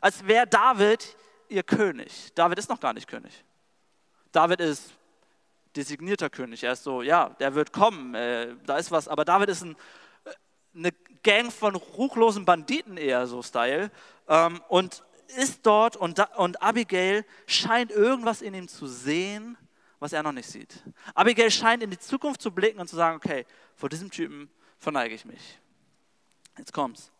Als 0.00 0.26
wäre 0.26 0.46
David 0.46 1.16
ihr 1.48 1.62
König. 1.62 2.32
David 2.34 2.58
ist 2.58 2.68
noch 2.68 2.80
gar 2.80 2.92
nicht 2.92 3.06
König. 3.06 3.43
David 4.34 4.60
ist 4.60 4.92
designierter 5.76 6.28
König. 6.28 6.64
Er 6.64 6.72
ist 6.72 6.82
so, 6.82 7.02
ja, 7.02 7.30
der 7.40 7.54
wird 7.54 7.72
kommen, 7.72 8.14
äh, 8.14 8.54
da 8.66 8.78
ist 8.78 8.90
was. 8.90 9.08
Aber 9.08 9.24
David 9.24 9.48
ist 9.48 9.62
ein, 9.62 9.76
äh, 10.24 10.30
eine 10.74 10.92
Gang 11.22 11.52
von 11.52 11.74
ruchlosen 11.74 12.44
Banditen 12.44 12.96
eher 12.96 13.26
so 13.26 13.42
Style 13.42 13.90
ähm, 14.28 14.60
und 14.68 15.04
ist 15.36 15.64
dort 15.64 15.96
und, 15.96 16.18
da, 16.18 16.24
und 16.36 16.60
Abigail 16.62 17.24
scheint 17.46 17.90
irgendwas 17.90 18.42
in 18.42 18.54
ihm 18.54 18.68
zu 18.68 18.86
sehen, 18.86 19.56
was 19.98 20.12
er 20.12 20.22
noch 20.22 20.32
nicht 20.32 20.48
sieht. 20.48 20.82
Abigail 21.14 21.50
scheint 21.50 21.82
in 21.82 21.90
die 21.90 21.98
Zukunft 21.98 22.42
zu 22.42 22.50
blicken 22.50 22.80
und 22.80 22.88
zu 22.88 22.96
sagen, 22.96 23.16
okay, 23.16 23.46
vor 23.76 23.88
diesem 23.88 24.10
Typen 24.10 24.50
verneige 24.78 25.14
ich 25.14 25.24
mich. 25.24 25.60
Jetzt 26.58 26.72
kommt's. 26.72 27.10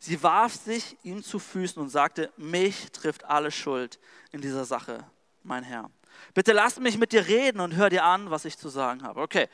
Sie 0.00 0.22
warf 0.22 0.54
sich 0.54 0.96
ihm 1.02 1.22
zu 1.22 1.38
Füßen 1.38 1.80
und 1.80 1.88
sagte, 1.88 2.32
mich 2.36 2.90
trifft 2.92 3.24
alle 3.24 3.50
Schuld 3.50 3.98
in 4.30 4.40
dieser 4.40 4.64
Sache, 4.64 5.04
mein 5.42 5.64
Herr. 5.64 5.90
Bitte 6.34 6.52
lass 6.52 6.78
mich 6.78 6.98
mit 6.98 7.12
dir 7.12 7.26
reden 7.26 7.60
und 7.60 7.76
hör 7.76 7.90
dir 7.90 8.04
an, 8.04 8.30
was 8.30 8.44
ich 8.44 8.58
zu 8.58 8.68
sagen 8.68 9.02
habe. 9.02 9.20
Okay, 9.20 9.48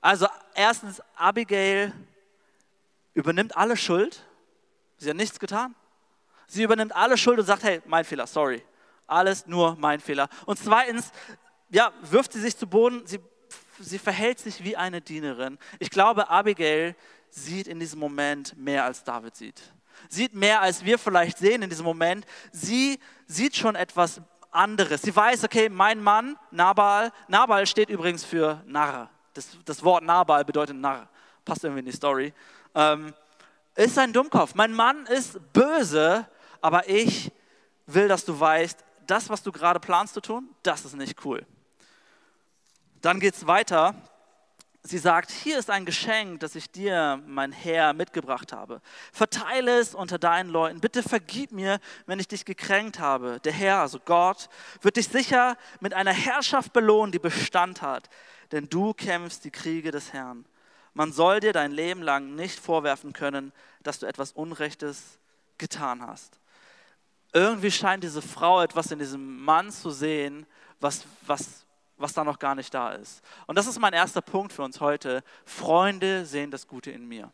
also 0.00 0.26
erstens, 0.54 1.02
Abigail 1.16 1.92
übernimmt 3.14 3.56
alle 3.56 3.76
Schuld. 3.76 4.24
Sie 4.98 5.10
hat 5.10 5.16
nichts 5.16 5.38
getan. 5.38 5.74
Sie 6.46 6.62
übernimmt 6.62 6.94
alle 6.94 7.18
Schuld 7.18 7.38
und 7.38 7.46
sagt, 7.46 7.64
hey, 7.64 7.82
mein 7.86 8.04
Fehler, 8.04 8.26
sorry. 8.26 8.62
Alles 9.06 9.46
nur 9.46 9.76
mein 9.78 10.00
Fehler. 10.00 10.28
Und 10.46 10.58
zweitens, 10.58 11.10
ja, 11.70 11.92
wirft 12.02 12.32
sie 12.32 12.40
sich 12.40 12.56
zu 12.56 12.66
Boden, 12.66 13.06
sie, 13.06 13.20
sie 13.80 13.98
verhält 13.98 14.38
sich 14.38 14.62
wie 14.62 14.76
eine 14.76 15.00
Dienerin. 15.00 15.58
Ich 15.78 15.90
glaube, 15.90 16.28
Abigail 16.30 16.94
sieht 17.30 17.66
in 17.66 17.80
diesem 17.80 17.98
Moment 17.98 18.56
mehr 18.56 18.84
als 18.84 19.04
David 19.04 19.34
sieht. 19.34 19.60
Sieht 20.08 20.34
mehr, 20.34 20.60
als 20.60 20.84
wir 20.84 20.98
vielleicht 20.98 21.38
sehen 21.38 21.62
in 21.62 21.70
diesem 21.70 21.84
Moment. 21.84 22.26
Sie 22.52 23.00
sieht 23.26 23.56
schon 23.56 23.74
etwas 23.74 24.20
anderes. 24.56 25.02
Sie 25.02 25.14
weiß, 25.14 25.44
okay, 25.44 25.68
mein 25.68 26.02
Mann, 26.02 26.36
Nabal, 26.50 27.12
Nabal 27.28 27.66
steht 27.66 27.90
übrigens 27.90 28.24
für 28.24 28.62
Narr. 28.66 29.10
Das, 29.34 29.56
das 29.64 29.84
Wort 29.84 30.02
Nabal 30.02 30.44
bedeutet 30.44 30.76
Narr. 30.76 31.08
Passt 31.44 31.62
irgendwie 31.62 31.80
in 31.80 31.86
die 31.86 31.92
Story. 31.92 32.32
Ähm, 32.74 33.14
ist 33.76 33.98
ein 33.98 34.12
Dummkopf. 34.12 34.54
Mein 34.54 34.72
Mann 34.72 35.06
ist 35.06 35.38
böse, 35.52 36.26
aber 36.60 36.88
ich 36.88 37.30
will, 37.86 38.08
dass 38.08 38.24
du 38.24 38.38
weißt, 38.38 38.82
das, 39.06 39.28
was 39.28 39.42
du 39.42 39.52
gerade 39.52 39.78
planst 39.78 40.14
zu 40.14 40.20
tun, 40.20 40.48
das 40.62 40.84
ist 40.84 40.96
nicht 40.96 41.24
cool. 41.24 41.46
Dann 43.02 43.20
geht 43.20 43.34
es 43.34 43.46
weiter 43.46 43.94
Sie 44.86 44.98
sagt, 44.98 45.32
hier 45.32 45.58
ist 45.58 45.68
ein 45.68 45.84
Geschenk, 45.84 46.38
das 46.38 46.54
ich 46.54 46.70
dir, 46.70 47.20
mein 47.26 47.50
Herr, 47.50 47.92
mitgebracht 47.92 48.52
habe. 48.52 48.80
Verteile 49.12 49.80
es 49.80 49.96
unter 49.96 50.16
deinen 50.16 50.48
Leuten. 50.48 50.78
Bitte 50.78 51.02
vergib 51.02 51.50
mir, 51.50 51.80
wenn 52.06 52.20
ich 52.20 52.28
dich 52.28 52.44
gekränkt 52.44 53.00
habe. 53.00 53.40
Der 53.40 53.52
Herr, 53.52 53.80
also 53.80 53.98
Gott, 53.98 54.48
wird 54.82 54.96
dich 54.96 55.08
sicher 55.08 55.56
mit 55.80 55.92
einer 55.92 56.12
Herrschaft 56.12 56.72
belohnen, 56.72 57.10
die 57.10 57.18
Bestand 57.18 57.82
hat. 57.82 58.08
Denn 58.52 58.68
du 58.68 58.94
kämpfst 58.94 59.44
die 59.44 59.50
Kriege 59.50 59.90
des 59.90 60.12
Herrn. 60.12 60.44
Man 60.94 61.12
soll 61.12 61.40
dir 61.40 61.52
dein 61.52 61.72
Leben 61.72 62.02
lang 62.02 62.36
nicht 62.36 62.60
vorwerfen 62.60 63.12
können, 63.12 63.52
dass 63.82 63.98
du 63.98 64.06
etwas 64.06 64.30
Unrechtes 64.32 65.18
getan 65.58 66.00
hast. 66.06 66.38
Irgendwie 67.32 67.72
scheint 67.72 68.04
diese 68.04 68.22
Frau 68.22 68.62
etwas 68.62 68.92
in 68.92 69.00
diesem 69.00 69.42
Mann 69.42 69.72
zu 69.72 69.90
sehen, 69.90 70.46
was, 70.78 71.04
was 71.26 71.65
was 71.96 72.12
da 72.12 72.24
noch 72.24 72.38
gar 72.38 72.54
nicht 72.54 72.72
da 72.72 72.92
ist. 72.92 73.22
Und 73.46 73.56
das 73.56 73.66
ist 73.66 73.78
mein 73.78 73.92
erster 73.92 74.20
Punkt 74.20 74.52
für 74.52 74.62
uns 74.62 74.80
heute. 74.80 75.22
Freunde 75.44 76.26
sehen 76.26 76.50
das 76.50 76.66
Gute 76.66 76.90
in 76.90 77.06
mir. 77.06 77.30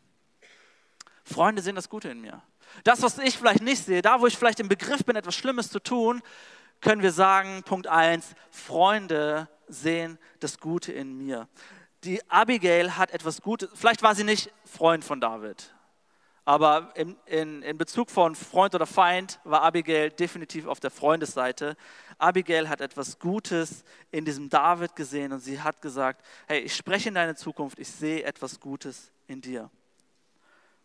Freunde 1.23 1.61
sehen 1.61 1.75
das 1.75 1.89
Gute 1.89 2.09
in 2.09 2.21
mir. 2.21 2.41
Das, 2.83 3.01
was 3.01 3.17
ich 3.17 3.37
vielleicht 3.37 3.61
nicht 3.61 3.83
sehe, 3.83 4.01
da, 4.01 4.19
wo 4.19 4.27
ich 4.27 4.37
vielleicht 4.37 4.59
im 4.59 4.67
Begriff 4.67 5.05
bin, 5.05 5.15
etwas 5.15 5.35
Schlimmes 5.35 5.69
zu 5.69 5.79
tun, 5.79 6.21
können 6.81 7.01
wir 7.01 7.11
sagen, 7.11 7.63
Punkt 7.63 7.87
1, 7.87 8.35
Freunde 8.49 9.47
sehen 9.67 10.17
das 10.39 10.59
Gute 10.59 10.91
in 10.91 11.17
mir. 11.17 11.47
Die 12.03 12.21
Abigail 12.29 12.97
hat 12.97 13.11
etwas 13.11 13.41
Gutes, 13.41 13.69
vielleicht 13.73 14.03
war 14.03 14.15
sie 14.15 14.25
nicht 14.25 14.51
Freund 14.65 15.05
von 15.05 15.21
David, 15.21 15.73
aber 16.45 16.91
in, 16.95 17.15
in, 17.25 17.61
in 17.61 17.77
Bezug 17.77 18.09
von 18.11 18.35
Freund 18.35 18.75
oder 18.75 18.85
Feind 18.85 19.39
war 19.43 19.61
Abigail 19.61 20.09
definitiv 20.09 20.67
auf 20.67 20.79
der 20.79 20.91
Freundesseite. 20.91 21.77
Abigail 22.17 22.67
hat 22.67 22.81
etwas 22.81 23.17
Gutes 23.19 23.83
in 24.11 24.25
diesem 24.25 24.49
David 24.49 24.95
gesehen 24.95 25.31
und 25.31 25.39
sie 25.39 25.61
hat 25.61 25.81
gesagt, 25.81 26.25
hey, 26.47 26.59
ich 26.59 26.75
spreche 26.75 27.09
in 27.09 27.15
deine 27.15 27.35
Zukunft, 27.35 27.79
ich 27.79 27.89
sehe 27.89 28.23
etwas 28.23 28.59
Gutes 28.59 29.11
in 29.27 29.41
dir. 29.41 29.69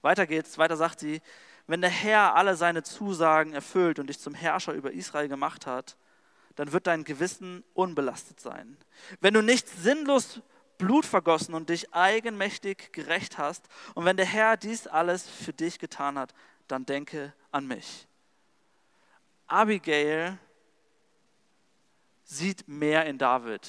Weiter 0.00 0.26
geht's, 0.26 0.58
weiter 0.58 0.76
sagt 0.76 1.00
sie, 1.00 1.20
wenn 1.66 1.80
der 1.80 1.90
Herr 1.90 2.36
alle 2.36 2.56
seine 2.56 2.82
Zusagen 2.82 3.52
erfüllt 3.52 3.98
und 3.98 4.08
dich 4.08 4.20
zum 4.20 4.34
Herrscher 4.34 4.72
über 4.72 4.92
Israel 4.92 5.28
gemacht 5.28 5.66
hat, 5.66 5.96
dann 6.54 6.72
wird 6.72 6.86
dein 6.86 7.04
Gewissen 7.04 7.62
unbelastet 7.74 8.40
sein. 8.40 8.76
Wenn 9.20 9.34
du 9.34 9.42
nicht 9.42 9.68
sinnlos 9.68 10.40
Blut 10.78 11.04
vergossen 11.04 11.54
und 11.54 11.68
dich 11.68 11.92
eigenmächtig 11.92 12.92
gerecht 12.92 13.36
hast, 13.36 13.68
und 13.94 14.04
wenn 14.04 14.16
der 14.16 14.26
Herr 14.26 14.56
dies 14.56 14.86
alles 14.86 15.28
für 15.28 15.52
dich 15.52 15.78
getan 15.78 16.18
hat, 16.18 16.32
dann 16.68 16.86
denke 16.86 17.32
an 17.50 17.66
mich. 17.66 18.06
Abigail 19.46 20.38
sieht 22.24 22.68
mehr 22.68 23.06
in 23.06 23.18
David 23.18 23.68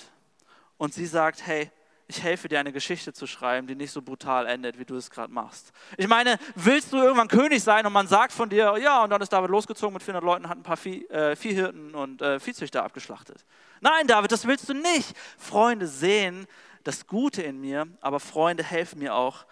und 0.78 0.94
sie 0.94 1.06
sagt, 1.06 1.46
hey, 1.46 1.72
ich 2.10 2.24
helfe 2.24 2.50
dir 2.50 2.60
eine 2.60 2.74
Geschichte 2.74 3.14
zu 3.14 3.28
schreiben, 3.28 3.68
die 3.68 3.76
nicht 3.76 3.92
so 3.92 4.02
brutal 4.02 4.48
endet, 4.48 4.80
wie 4.80 4.84
du 4.84 4.96
es 4.96 5.12
gerade 5.12 5.32
machst. 5.32 5.72
Ich 5.96 6.08
meine, 6.08 6.40
willst 6.56 6.92
du 6.92 6.98
irgendwann 6.98 7.28
König 7.28 7.64
sein 7.64 7.86
und 7.86 7.94
man 7.94 8.08
sagt 8.08 8.34
von 8.34 8.50
dir, 8.50 8.76
ja, 8.82 9.04
und 9.04 9.12
dann 9.12 9.22
ist 9.22 9.32
David 9.32 9.52
losgezogen 9.52 9.94
mit 9.94 10.02
400 10.02 10.24
Leuten, 10.24 10.50
hat 10.50 10.58
ein 10.58 10.64
paar 10.64 10.76
Vieh, 10.76 11.06
äh, 11.06 11.36
Viehhirten 11.36 11.94
und 11.94 12.24
äh, 12.24 12.40
Viehzüchter 12.40 12.84
abgeschlachtet. 12.84 13.46
Nein, 13.80 14.08
David, 14.08 14.32
das 14.32 14.48
willst 14.48 14.68
du 14.68 14.74
nicht. 14.74 15.16
Freunde 15.38 15.86
sehen 15.86 16.48
das 16.90 17.06
Gute 17.06 17.44
in 17.44 17.62
mir, 17.62 17.88
aber 18.02 18.20
Freunde 18.20 18.64
helfen 18.64 18.98
mir 18.98 19.14
auch, 19.14 19.46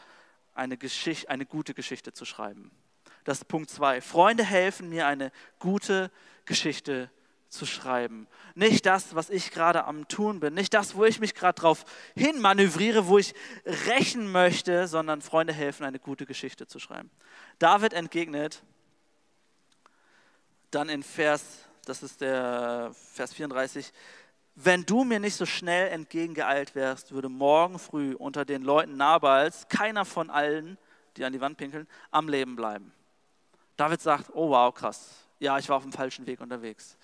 eine, 0.56 0.76
Geschichte, 0.76 1.30
eine 1.30 1.46
gute 1.46 1.76
Geschichte 1.76 2.12
zu 2.12 2.26
schreiben. 2.26 2.72
Das 3.26 3.38
ist 3.38 3.46
Punkt 3.48 3.70
zwei. 3.70 4.02
Freunde 4.02 4.44
helfen 4.44 4.90
mir, 4.90 5.06
eine 5.06 5.32
gute 5.60 6.10
Geschichte 6.46 7.12
zu 7.50 7.68
schreiben. 7.68 8.28
Nicht 8.56 8.88
das, 8.88 9.14
was 9.14 9.30
ich 9.30 9.52
gerade 9.52 9.86
am 9.86 10.08
Tun 10.08 10.40
bin, 10.40 10.56
nicht 10.56 10.74
das, 10.74 10.96
wo 10.96 11.06
ich 11.06 11.20
mich 11.20 11.36
gerade 11.36 11.62
drauf 11.62 11.86
hinmanövriere, 12.16 13.06
wo 13.06 13.20
ich 13.20 13.36
rächen 13.86 14.32
möchte, 14.32 14.88
sondern 14.88 15.22
Freunde 15.22 15.54
helfen, 15.54 15.86
eine 15.86 16.00
gute 16.00 16.26
Geschichte 16.26 16.66
zu 16.66 16.80
schreiben. 16.80 17.12
David 17.60 17.94
entgegnet 17.94 18.64
dann 20.72 20.90
in 20.90 21.04
Vers, 21.04 21.44
das 21.86 22.02
ist 22.02 22.20
der 22.20 22.96
Vers 23.14 23.36
34, 23.36 23.94
wenn 24.58 24.86
du 24.86 25.04
mir 25.04 25.20
nicht 25.20 25.36
so 25.36 25.46
schnell 25.46 25.90
entgegengeeilt 25.90 26.76
wärst, 26.76 27.12
würde 27.12 27.30
morgen 27.30 27.80
früh 27.80 28.14
unter 28.16 28.44
den 28.44 28.64
Leuten 28.64 28.98
Nabals 28.98 29.68
keiner 29.70 30.04
von 30.04 30.30
allen, 30.30 30.78
die 31.16 31.24
an 31.24 31.34
die 31.34 31.42
Wand 31.42 31.58
pinkeln, 31.58 31.88
am 32.12 32.28
Leben 32.28 32.56
bleiben. 32.56 32.92
David 33.78 34.02
sagt, 34.02 34.32
oh 34.34 34.50
wow, 34.50 34.74
krass, 34.74 35.28
ja, 35.40 35.58
ich 35.58 35.70
war 35.70 35.78
auf 35.78 35.84
dem 35.84 35.92
falschen 35.92 36.26
Weg 36.26 36.42
unterwegs 36.42 36.98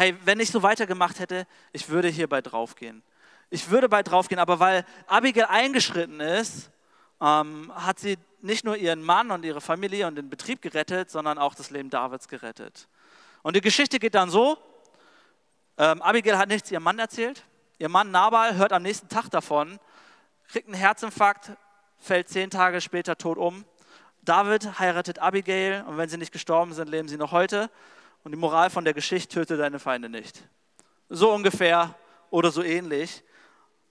hey, 0.00 0.16
wenn 0.24 0.40
ich 0.40 0.50
so 0.50 0.62
weitergemacht 0.62 1.18
hätte, 1.18 1.46
ich 1.72 1.88
würde 1.88 2.08
hierbei 2.08 2.40
draufgehen. 2.40 3.02
Ich 3.50 3.70
würde 3.70 3.88
bei 3.88 4.02
draufgehen, 4.02 4.38
aber 4.38 4.58
weil 4.58 4.86
Abigail 5.06 5.46
eingeschritten 5.46 6.20
ist, 6.20 6.70
ähm, 7.20 7.70
hat 7.74 7.98
sie 7.98 8.16
nicht 8.40 8.64
nur 8.64 8.76
ihren 8.76 9.02
Mann 9.02 9.30
und 9.30 9.44
ihre 9.44 9.60
Familie 9.60 10.06
und 10.06 10.14
den 10.14 10.30
Betrieb 10.30 10.62
gerettet, 10.62 11.10
sondern 11.10 11.36
auch 11.36 11.54
das 11.54 11.70
Leben 11.70 11.90
Davids 11.90 12.28
gerettet. 12.28 12.88
Und 13.42 13.56
die 13.56 13.60
Geschichte 13.60 13.98
geht 13.98 14.14
dann 14.14 14.30
so, 14.30 14.56
ähm, 15.80 16.02
Abigail 16.02 16.36
hat 16.36 16.50
nichts 16.50 16.70
ihrem 16.70 16.82
Mann 16.82 16.98
erzählt, 16.98 17.42
ihr 17.78 17.88
Mann 17.88 18.10
Nabal 18.10 18.56
hört 18.56 18.70
am 18.74 18.82
nächsten 18.82 19.08
Tag 19.08 19.30
davon, 19.30 19.80
kriegt 20.46 20.66
einen 20.66 20.74
Herzinfarkt, 20.74 21.52
fällt 21.96 22.28
zehn 22.28 22.50
Tage 22.50 22.82
später 22.82 23.16
tot 23.16 23.38
um. 23.38 23.64
David 24.20 24.78
heiratet 24.78 25.20
Abigail 25.20 25.82
und 25.86 25.96
wenn 25.96 26.10
sie 26.10 26.18
nicht 26.18 26.32
gestorben 26.32 26.74
sind, 26.74 26.90
leben 26.90 27.08
sie 27.08 27.16
noch 27.16 27.32
heute. 27.32 27.70
Und 28.24 28.32
die 28.32 28.36
Moral 28.36 28.68
von 28.68 28.84
der 28.84 28.92
Geschichte, 28.92 29.36
töte 29.36 29.56
deine 29.56 29.78
Feinde 29.78 30.10
nicht. 30.10 30.46
So 31.08 31.32
ungefähr 31.32 31.94
oder 32.28 32.50
so 32.50 32.62
ähnlich. 32.62 33.24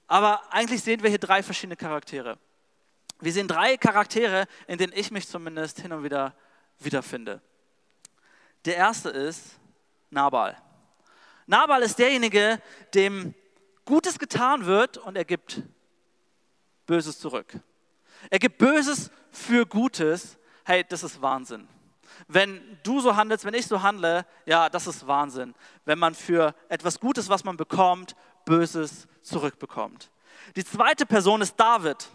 Aber 0.05 0.43
eigentlich 0.51 0.83
sehen 0.83 1.01
wir 1.01 1.09
hier 1.09 1.17
drei 1.17 1.41
verschiedene 1.41 1.75
Charaktere. 1.75 2.37
Wir 3.19 3.33
sehen 3.33 3.47
drei 3.47 3.77
Charaktere, 3.77 4.45
in 4.67 4.77
denen 4.77 4.93
ich 4.95 5.09
mich 5.09 5.27
zumindest 5.27 5.81
hin 5.81 5.91
und 5.91 6.03
wieder 6.03 6.35
wiederfinde. 6.77 7.41
Der 8.65 8.75
erste 8.75 9.09
ist 9.09 9.59
Nabal. 10.11 10.55
Nabal 11.49 11.81
ist 11.81 11.99
derjenige, 11.99 12.61
dem 12.93 13.33
Gutes 13.85 14.19
getan 14.19 14.65
wird 14.65 14.97
und 14.97 15.15
er 15.15 15.25
gibt 15.25 15.61
Böses 16.85 17.19
zurück. 17.19 17.59
Er 18.29 18.39
gibt 18.39 18.57
Böses 18.57 19.11
für 19.31 19.65
Gutes. 19.65 20.37
Hey, 20.63 20.85
das 20.87 21.03
ist 21.03 21.21
Wahnsinn 21.21 21.67
wenn 22.27 22.77
du 22.83 22.99
so 22.99 23.15
handelst, 23.15 23.45
wenn 23.45 23.53
ich 23.53 23.67
so 23.67 23.81
handle, 23.81 24.25
ja, 24.45 24.69
das 24.69 24.87
ist 24.87 25.07
Wahnsinn. 25.07 25.55
Wenn 25.85 25.99
man 25.99 26.15
für 26.15 26.53
etwas 26.67 26.99
Gutes, 26.99 27.29
was 27.29 27.43
man 27.43 27.57
bekommt, 27.57 28.15
Böses 28.45 29.07
zurückbekommt. 29.21 30.11
Die 30.55 30.63
zweite 30.63 31.05
Person 31.05 31.41
ist 31.41 31.55
David. 31.55 32.09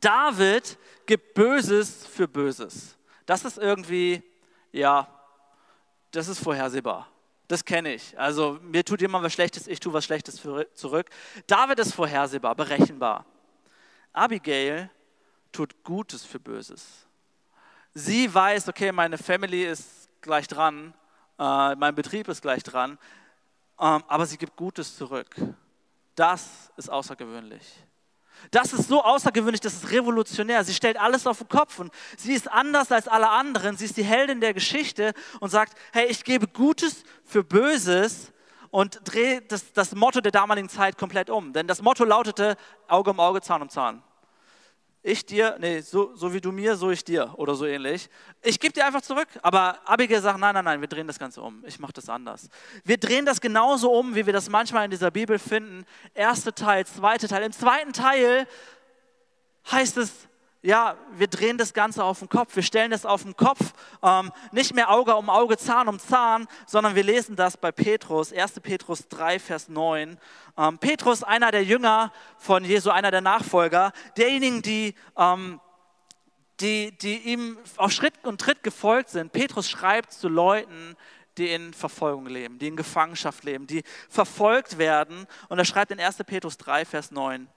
David 0.00 0.78
gibt 1.06 1.34
Böses 1.34 2.06
für 2.06 2.26
Böses. 2.26 2.96
Das 3.26 3.44
ist 3.44 3.58
irgendwie, 3.58 4.22
ja, 4.72 5.06
das 6.10 6.28
ist 6.28 6.42
vorhersehbar. 6.42 7.08
Das 7.48 7.64
kenne 7.64 7.94
ich. 7.94 8.18
Also 8.18 8.58
mir 8.62 8.84
tut 8.84 9.00
jemand 9.00 9.24
was 9.24 9.32
Schlechtes, 9.32 9.66
ich 9.66 9.80
tue 9.80 9.92
was 9.92 10.04
Schlechtes 10.04 10.40
zurück. 10.74 11.10
David 11.46 11.78
ist 11.80 11.94
vorhersehbar, 11.94 12.54
berechenbar. 12.54 13.26
Abigail 14.12 14.90
tut 15.50 15.82
Gutes 15.84 16.24
für 16.24 16.40
Böses. 16.40 17.06
Sie 17.94 18.32
weiß, 18.32 18.68
okay, 18.68 18.90
meine 18.92 19.18
Family 19.18 19.64
ist 19.64 20.08
gleich 20.22 20.48
dran, 20.48 20.94
äh, 21.38 21.74
mein 21.74 21.94
Betrieb 21.94 22.28
ist 22.28 22.40
gleich 22.40 22.62
dran, 22.62 22.98
ähm, 23.78 24.02
aber 24.06 24.24
sie 24.24 24.38
gibt 24.38 24.56
Gutes 24.56 24.96
zurück. 24.96 25.36
Das 26.14 26.72
ist 26.76 26.90
außergewöhnlich. 26.90 27.62
Das 28.50 28.72
ist 28.72 28.88
so 28.88 29.02
außergewöhnlich, 29.02 29.60
das 29.60 29.74
ist 29.74 29.90
revolutionär. 29.90 30.64
Sie 30.64 30.74
stellt 30.74 30.98
alles 30.98 31.26
auf 31.26 31.38
den 31.38 31.48
Kopf 31.48 31.78
und 31.78 31.92
sie 32.16 32.34
ist 32.34 32.50
anders 32.50 32.92
als 32.92 33.08
alle 33.08 33.28
anderen. 33.28 33.76
Sie 33.76 33.84
ist 33.84 33.96
die 33.96 34.04
Heldin 34.04 34.40
der 34.40 34.54
Geschichte 34.54 35.14
und 35.40 35.50
sagt, 35.50 35.74
hey, 35.92 36.06
ich 36.06 36.24
gebe 36.24 36.48
Gutes 36.48 37.04
für 37.24 37.44
Böses 37.44 38.32
und 38.70 39.00
drehe 39.04 39.42
das, 39.42 39.72
das 39.72 39.94
Motto 39.94 40.20
der 40.20 40.32
damaligen 40.32 40.68
Zeit 40.68 40.98
komplett 40.98 41.30
um. 41.30 41.52
Denn 41.52 41.66
das 41.66 41.82
Motto 41.82 42.04
lautete 42.04 42.56
Auge 42.88 43.10
um 43.10 43.20
Auge, 43.20 43.40
Zahn 43.40 43.62
um 43.62 43.68
Zahn 43.68 44.02
ich 45.04 45.26
dir, 45.26 45.56
nee, 45.58 45.80
so, 45.80 46.14
so 46.14 46.32
wie 46.32 46.40
du 46.40 46.52
mir, 46.52 46.76
so 46.76 46.90
ich 46.90 47.04
dir 47.04 47.34
oder 47.36 47.56
so 47.56 47.66
ähnlich. 47.66 48.08
Ich 48.40 48.60
gebe 48.60 48.72
dir 48.72 48.86
einfach 48.86 49.02
zurück. 49.02 49.26
Aber 49.42 49.78
Abigail 49.84 50.20
sagt, 50.20 50.38
nein, 50.38 50.54
nein, 50.54 50.64
nein, 50.64 50.80
wir 50.80 50.86
drehen 50.86 51.08
das 51.08 51.18
Ganze 51.18 51.42
um. 51.42 51.64
Ich 51.66 51.80
mache 51.80 51.92
das 51.92 52.08
anders. 52.08 52.48
Wir 52.84 52.98
drehen 52.98 53.26
das 53.26 53.40
genauso 53.40 53.90
um, 53.92 54.14
wie 54.14 54.26
wir 54.26 54.32
das 54.32 54.48
manchmal 54.48 54.84
in 54.84 54.92
dieser 54.92 55.10
Bibel 55.10 55.40
finden. 55.40 55.84
Erster 56.14 56.54
Teil, 56.54 56.86
zweiter 56.86 57.26
Teil. 57.26 57.42
Im 57.42 57.52
zweiten 57.52 57.92
Teil 57.92 58.46
heißt 59.70 59.96
es, 59.96 60.28
ja, 60.62 60.96
wir 61.16 61.26
drehen 61.26 61.58
das 61.58 61.74
Ganze 61.74 62.04
auf 62.04 62.20
den 62.20 62.28
Kopf, 62.28 62.54
wir 62.54 62.62
stellen 62.62 62.92
das 62.92 63.04
auf 63.04 63.24
den 63.24 63.36
Kopf, 63.36 63.72
ähm, 64.00 64.30
nicht 64.52 64.74
mehr 64.74 64.90
Auge 64.90 65.16
um 65.16 65.28
Auge, 65.28 65.58
Zahn 65.58 65.88
um 65.88 65.98
Zahn, 65.98 66.46
sondern 66.66 66.94
wir 66.94 67.02
lesen 67.02 67.34
das 67.34 67.56
bei 67.56 67.72
Petrus, 67.72 68.32
1. 68.32 68.60
Petrus 68.60 69.08
3, 69.08 69.40
Vers 69.40 69.68
9. 69.68 70.18
Ähm, 70.56 70.78
Petrus, 70.78 71.24
einer 71.24 71.50
der 71.50 71.64
Jünger 71.64 72.12
von 72.38 72.64
Jesu, 72.64 72.90
einer 72.90 73.10
der 73.10 73.22
Nachfolger, 73.22 73.92
derjenigen, 74.16 74.62
die, 74.62 74.94
ähm, 75.16 75.60
die, 76.60 76.96
die 76.96 77.18
ihm 77.18 77.58
auf 77.76 77.90
Schritt 77.90 78.14
und 78.22 78.40
Tritt 78.40 78.62
gefolgt 78.62 79.10
sind. 79.10 79.32
Petrus 79.32 79.68
schreibt 79.68 80.12
zu 80.12 80.28
Leuten, 80.28 80.96
die 81.38 81.50
in 81.50 81.74
Verfolgung 81.74 82.26
leben, 82.26 82.60
die 82.60 82.68
in 82.68 82.76
Gefangenschaft 82.76 83.42
leben, 83.42 83.66
die 83.66 83.82
verfolgt 84.08 84.78
werden. 84.78 85.26
Und 85.48 85.58
er 85.58 85.64
schreibt 85.64 85.90
in 85.90 85.98
1. 85.98 86.18
Petrus 86.18 86.56
3, 86.58 86.84
Vers 86.84 87.10
9, 87.10 87.48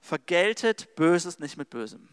vergeltet 0.00 0.94
Böses 0.96 1.38
nicht 1.38 1.56
mit 1.56 1.70
Bösem. 1.70 2.06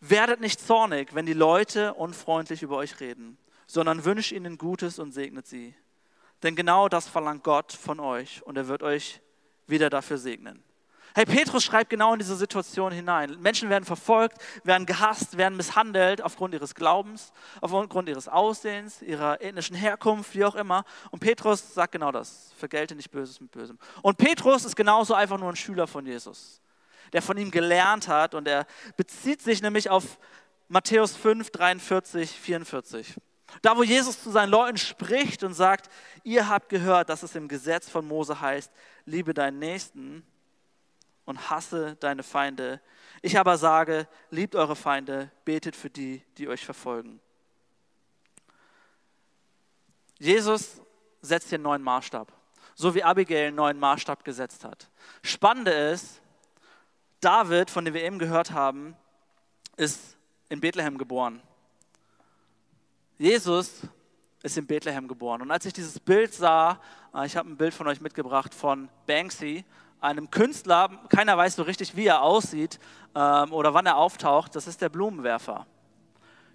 Werdet 0.00 0.40
nicht 0.40 0.60
zornig, 0.60 1.14
wenn 1.14 1.26
die 1.26 1.32
Leute 1.32 1.94
unfreundlich 1.94 2.62
über 2.62 2.76
euch 2.76 3.00
reden, 3.00 3.36
sondern 3.66 4.04
wünscht 4.04 4.32
ihnen 4.32 4.56
Gutes 4.56 4.98
und 4.98 5.12
segnet 5.12 5.46
sie. 5.46 5.74
Denn 6.42 6.54
genau 6.54 6.88
das 6.88 7.08
verlangt 7.08 7.42
Gott 7.42 7.72
von 7.72 7.98
euch 7.98 8.42
und 8.44 8.56
er 8.56 8.68
wird 8.68 8.82
euch 8.82 9.20
wieder 9.66 9.90
dafür 9.90 10.18
segnen. 10.18 10.62
Hey, 11.14 11.24
Petrus 11.24 11.64
schreibt 11.64 11.90
genau 11.90 12.12
in 12.12 12.20
diese 12.20 12.36
Situation 12.36 12.92
hinein. 12.92 13.40
Menschen 13.40 13.70
werden 13.70 13.84
verfolgt, 13.84 14.38
werden 14.62 14.86
gehasst, 14.86 15.36
werden 15.36 15.56
misshandelt 15.56 16.22
aufgrund 16.22 16.54
ihres 16.54 16.76
Glaubens, 16.76 17.32
aufgrund 17.60 18.08
ihres 18.08 18.28
Aussehens, 18.28 19.02
ihrer 19.02 19.40
ethnischen 19.40 19.74
Herkunft, 19.74 20.34
wie 20.36 20.44
auch 20.44 20.54
immer. 20.54 20.84
Und 21.10 21.18
Petrus 21.18 21.74
sagt 21.74 21.92
genau 21.92 22.12
das: 22.12 22.52
Vergelte 22.56 22.94
nicht 22.94 23.10
Böses 23.10 23.40
mit 23.40 23.50
Bösem. 23.50 23.78
Und 24.02 24.16
Petrus 24.16 24.64
ist 24.64 24.76
genauso 24.76 25.14
einfach 25.14 25.38
nur 25.38 25.48
ein 25.48 25.56
Schüler 25.56 25.88
von 25.88 26.06
Jesus, 26.06 26.60
der 27.12 27.22
von 27.22 27.36
ihm 27.38 27.50
gelernt 27.50 28.08
hat 28.08 28.34
und 28.34 28.48
er 28.48 28.66
bezieht 28.96 29.42
sich 29.42 29.62
nämlich 29.62 29.90
auf 29.90 30.18
Matthäus 30.68 31.16
5, 31.16 31.50
43, 31.50 32.30
44. 32.30 33.14
Da, 33.62 33.76
wo 33.76 33.82
Jesus 33.82 34.22
zu 34.22 34.30
seinen 34.30 34.50
Leuten 34.50 34.76
spricht 34.76 35.42
und 35.42 35.54
sagt, 35.54 35.90
ihr 36.22 36.48
habt 36.48 36.68
gehört, 36.68 37.08
dass 37.08 37.22
es 37.22 37.34
im 37.34 37.48
Gesetz 37.48 37.88
von 37.88 38.06
Mose 38.06 38.40
heißt, 38.40 38.70
liebe 39.06 39.32
deinen 39.32 39.58
Nächsten 39.58 40.26
und 41.24 41.50
hasse 41.50 41.96
deine 42.00 42.22
Feinde. 42.22 42.80
Ich 43.22 43.38
aber 43.38 43.56
sage, 43.56 44.06
liebt 44.30 44.54
eure 44.54 44.76
Feinde, 44.76 45.30
betet 45.44 45.76
für 45.76 45.90
die, 45.90 46.22
die 46.36 46.48
euch 46.48 46.64
verfolgen. 46.64 47.20
Jesus 50.18 50.80
setzt 51.22 51.52
einen 51.52 51.62
neuen 51.62 51.82
Maßstab, 51.82 52.32
so 52.74 52.94
wie 52.94 53.02
Abigail 53.02 53.48
einen 53.48 53.56
neuen 53.56 53.78
Maßstab 53.78 54.24
gesetzt 54.24 54.64
hat. 54.64 54.90
Spannende 55.22 55.72
ist, 55.72 56.20
David, 57.20 57.70
von 57.70 57.84
dem 57.84 57.94
wir 57.94 58.02
eben 58.02 58.18
gehört 58.18 58.52
haben, 58.52 58.96
ist 59.76 60.16
in 60.48 60.60
Bethlehem 60.60 60.98
geboren. 60.98 61.42
Jesus 63.18 63.82
ist 64.42 64.56
in 64.56 64.66
Bethlehem 64.66 65.08
geboren. 65.08 65.42
Und 65.42 65.50
als 65.50 65.66
ich 65.66 65.72
dieses 65.72 65.98
Bild 65.98 66.32
sah, 66.32 66.80
äh, 67.14 67.26
ich 67.26 67.36
habe 67.36 67.48
ein 67.50 67.56
Bild 67.56 67.74
von 67.74 67.88
euch 67.88 68.00
mitgebracht 68.00 68.54
von 68.54 68.88
Banksy, 69.06 69.64
einem 70.00 70.30
Künstler, 70.30 70.90
keiner 71.08 71.36
weiß 71.36 71.56
so 71.56 71.62
richtig, 71.64 71.96
wie 71.96 72.06
er 72.06 72.22
aussieht 72.22 72.78
ähm, 73.16 73.52
oder 73.52 73.74
wann 73.74 73.86
er 73.86 73.96
auftaucht, 73.96 74.54
das 74.54 74.68
ist 74.68 74.80
der 74.80 74.88
Blumenwerfer. 74.88 75.66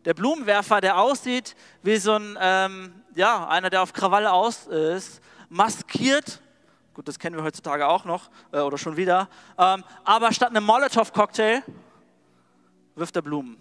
Der 0.05 0.13
Blumenwerfer, 0.13 0.81
der 0.81 0.97
aussieht 0.97 1.55
wie 1.81 1.97
so 1.97 2.13
ein, 2.13 2.37
ähm, 2.39 2.93
ja, 3.15 3.47
einer, 3.47 3.69
der 3.69 3.81
auf 3.81 3.93
Krawalle 3.93 4.31
aus 4.31 4.67
ist, 4.67 5.21
maskiert, 5.49 6.41
gut, 6.93 7.07
das 7.07 7.17
kennen 7.17 7.35
wir 7.35 7.43
heutzutage 7.43 7.87
auch 7.87 8.05
noch 8.05 8.29
äh, 8.51 8.59
oder 8.59 8.77
schon 8.77 8.97
wieder, 8.97 9.29
ähm, 9.57 9.83
aber 10.03 10.31
statt 10.31 10.49
einem 10.49 10.63
Molotow-Cocktail 10.63 11.63
wirft 12.95 13.15
er 13.15 13.21
Blumen. 13.21 13.57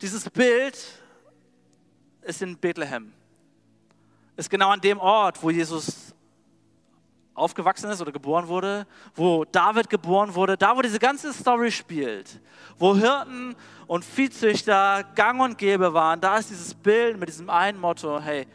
Dieses 0.00 0.28
Bild 0.28 0.76
ist 2.22 2.42
in 2.42 2.56
Bethlehem. 2.58 3.12
Ist 4.36 4.50
genau 4.50 4.70
an 4.70 4.80
dem 4.80 4.98
Ort, 4.98 5.42
wo 5.42 5.50
Jesus 5.50 6.14
aufgewachsen 7.34 7.90
ist 7.90 8.00
oder 8.00 8.12
geboren 8.12 8.48
wurde, 8.48 8.86
wo 9.14 9.44
David 9.44 9.88
geboren 9.88 10.34
wurde, 10.34 10.56
da 10.56 10.76
wo 10.76 10.82
diese 10.82 10.98
ganze 10.98 11.32
Story 11.32 11.70
spielt, 11.70 12.40
wo 12.78 12.96
Hirten 12.96 13.54
und 13.86 14.04
Viehzüchter 14.04 15.04
gang 15.14 15.40
und 15.40 15.58
gäbe 15.58 15.92
waren, 15.92 16.20
da 16.20 16.38
ist 16.38 16.50
dieses 16.50 16.74
Bild 16.74 17.18
mit 17.18 17.28
diesem 17.28 17.50
einen 17.50 17.78
Motto, 17.78 18.20
hey, 18.20 18.46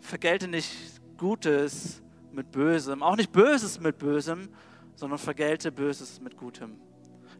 vergelte 0.00 0.48
nicht 0.48 0.97
Gutes 1.18 2.00
mit 2.32 2.50
Bösem, 2.50 3.02
auch 3.02 3.16
nicht 3.16 3.32
Böses 3.32 3.80
mit 3.80 3.98
Bösem, 3.98 4.48
sondern 4.94 5.18
vergelte 5.18 5.70
Böses 5.70 6.20
mit 6.20 6.36
Gutem. 6.36 6.76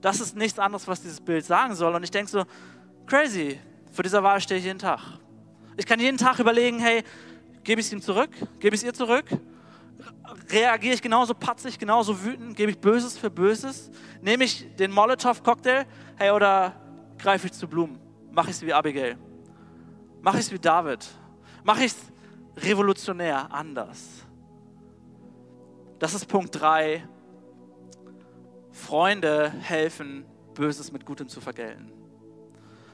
Das 0.01 0.21
ist 0.21 0.37
nichts 0.37 0.59
anderes, 0.59 0.87
was 0.87 1.01
dieses 1.01 1.21
Bild 1.21 1.45
sagen 1.45 1.75
soll. 1.75 1.95
Und 1.95 2.03
ich 2.03 2.11
denke 2.11 2.31
so, 2.31 2.45
crazy, 3.07 3.59
vor 3.93 4.03
dieser 4.03 4.23
Wahl 4.23 4.41
stehe 4.41 4.59
ich 4.59 4.67
jeden 4.67 4.79
Tag. 4.79 5.01
Ich 5.77 5.87
kann 5.87 6.01
jeden 6.01 6.19
Tag 6.19 6.39
überlegen, 6.39 6.79
hey, 6.79 7.03
gebe 7.65 7.81
ich 7.81 7.87
es 7.87 7.93
ihm 7.93 8.03
zurück? 8.03 8.31
Gebe 8.61 8.75
ich 8.75 8.83
es 8.83 8.87
ihr 8.87 8.95
zurück? 8.95 9.27
Reagiere 10.51 10.95
ich 10.95 11.03
genauso 11.03 11.35
patzig, 11.35 11.79
genauso 11.79 12.25
wütend? 12.25 12.57
Gebe 12.57 12.71
ich 12.71 12.79
Böses 12.79 13.17
für 13.17 13.31
Böses? 13.31 13.91
Nehme 14.21 14.45
ich 14.45 14.67
den 14.77 14.91
Molotow-Cocktail? 14.93 15.85
Hey, 16.17 16.31
oder 16.31 16.75
greife 17.19 17.47
ich 17.47 17.53
zu 17.53 17.69
Blumen? 17.69 17.99
Mache 18.33 18.51
ich 18.51 18.57
es 18.57 18.63
wie 18.63 18.73
Abigail? 18.73 19.17
Mache 20.21 20.39
ich 20.39 20.47
es 20.47 20.53
wie 20.53 20.59
David? 20.59 21.07
Mache 21.65 21.85
ich 21.85 21.93
es 21.93 21.99
revolutionär 22.63 23.53
anders? 23.53 24.25
Das 25.99 26.15
ist 26.15 26.27
Punkt 26.27 26.61
3. 26.61 27.07
Freunde 28.71 29.51
helfen, 29.51 30.25
Böses 30.55 30.93
mit 30.93 31.05
Gutem 31.05 31.29
zu 31.29 31.41
vergelten. 31.41 31.93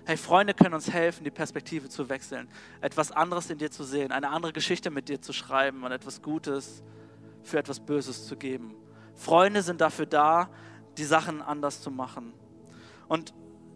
Hey, 0.06 0.16
Freunde 0.16 0.52
können 0.52 0.74
uns 0.74 0.90
helfen, 0.90 1.24
die 1.24 1.30
Perspektive 1.30 1.88
zu 1.88 2.08
wechseln, 2.08 2.48
etwas 2.82 3.10
anderes 3.10 3.48
in 3.48 3.58
dir 3.58 3.70
zu 3.70 3.84
sehen, 3.84 4.12
eine 4.12 4.28
andere 4.28 4.52
Geschichte 4.52 4.90
mit 4.90 5.08
dir 5.08 5.20
zu 5.20 5.32
schreiben 5.32 5.82
und 5.82 5.92
etwas 5.92 6.20
Gutes 6.20 6.82
für 7.42 7.58
etwas 7.58 7.80
Böses 7.80 8.26
zu 8.26 8.36
geben. 8.36 8.74
Freunde 9.14 9.62
sind 9.62 9.80
dafür 9.80 10.06
da, 10.06 10.50
die 10.98 11.04
Sachen 11.04 11.40
anders 11.40 11.80
zu 11.80 11.90
machen. 11.90 12.34
Und 13.08 13.32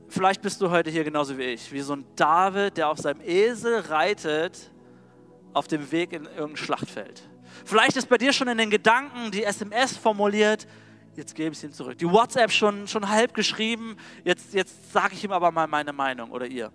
vielleicht 0.08 0.42
bist 0.42 0.60
du 0.60 0.70
heute 0.70 0.90
hier 0.90 1.04
genauso 1.04 1.38
wie 1.38 1.44
ich, 1.44 1.72
wie 1.72 1.80
so 1.80 1.94
ein 1.94 2.04
David, 2.16 2.76
der 2.76 2.90
auf 2.90 2.98
seinem 2.98 3.20
Esel 3.22 3.80
reitet 3.80 4.70
auf 5.52 5.68
dem 5.68 5.90
Weg 5.92 6.12
in 6.12 6.24
irgendein 6.24 6.56
Schlachtfeld. 6.56 7.22
Vielleicht 7.64 7.96
ist 7.96 8.08
bei 8.08 8.18
dir 8.18 8.32
schon 8.32 8.48
in 8.48 8.58
den 8.58 8.70
Gedanken 8.70 9.30
die 9.30 9.44
SMS 9.44 9.96
formuliert, 9.96 10.66
jetzt 11.16 11.34
gebe 11.34 11.50
ich 11.50 11.58
es 11.58 11.64
ihm 11.64 11.72
zurück. 11.72 11.98
Die 11.98 12.10
WhatsApp 12.10 12.50
schon, 12.50 12.86
schon 12.86 13.08
halb 13.08 13.34
geschrieben, 13.34 13.96
jetzt, 14.24 14.54
jetzt 14.54 14.92
sage 14.92 15.14
ich 15.14 15.24
ihm 15.24 15.32
aber 15.32 15.50
mal 15.50 15.66
meine 15.66 15.92
Meinung 15.92 16.30
oder 16.30 16.46
ihr. 16.46 16.72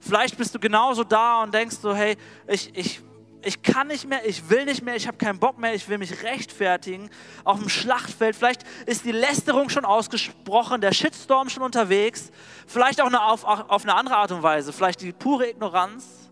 Vielleicht 0.00 0.38
bist 0.38 0.54
du 0.54 0.58
genauso 0.58 1.04
da 1.04 1.42
und 1.42 1.52
denkst 1.52 1.76
so, 1.76 1.94
hey, 1.94 2.16
ich, 2.46 2.74
ich, 2.74 3.02
ich 3.42 3.62
kann 3.62 3.88
nicht 3.88 4.08
mehr, 4.08 4.26
ich 4.26 4.48
will 4.48 4.64
nicht 4.64 4.82
mehr, 4.82 4.96
ich 4.96 5.06
habe 5.06 5.18
keinen 5.18 5.38
Bock 5.38 5.58
mehr, 5.58 5.74
ich 5.74 5.88
will 5.88 5.98
mich 5.98 6.22
rechtfertigen 6.22 7.10
auf 7.44 7.58
dem 7.58 7.68
Schlachtfeld. 7.68 8.34
Vielleicht 8.34 8.64
ist 8.86 9.04
die 9.04 9.12
Lästerung 9.12 9.68
schon 9.68 9.84
ausgesprochen, 9.84 10.80
der 10.80 10.92
Shitstorm 10.92 11.50
schon 11.50 11.62
unterwegs, 11.62 12.30
vielleicht 12.66 13.00
auch 13.02 13.06
eine, 13.06 13.22
auf, 13.22 13.44
auf 13.44 13.82
eine 13.82 13.94
andere 13.94 14.16
Art 14.16 14.32
und 14.32 14.42
Weise, 14.42 14.72
vielleicht 14.72 15.02
die 15.02 15.12
pure 15.12 15.50
Ignoranz, 15.50 16.29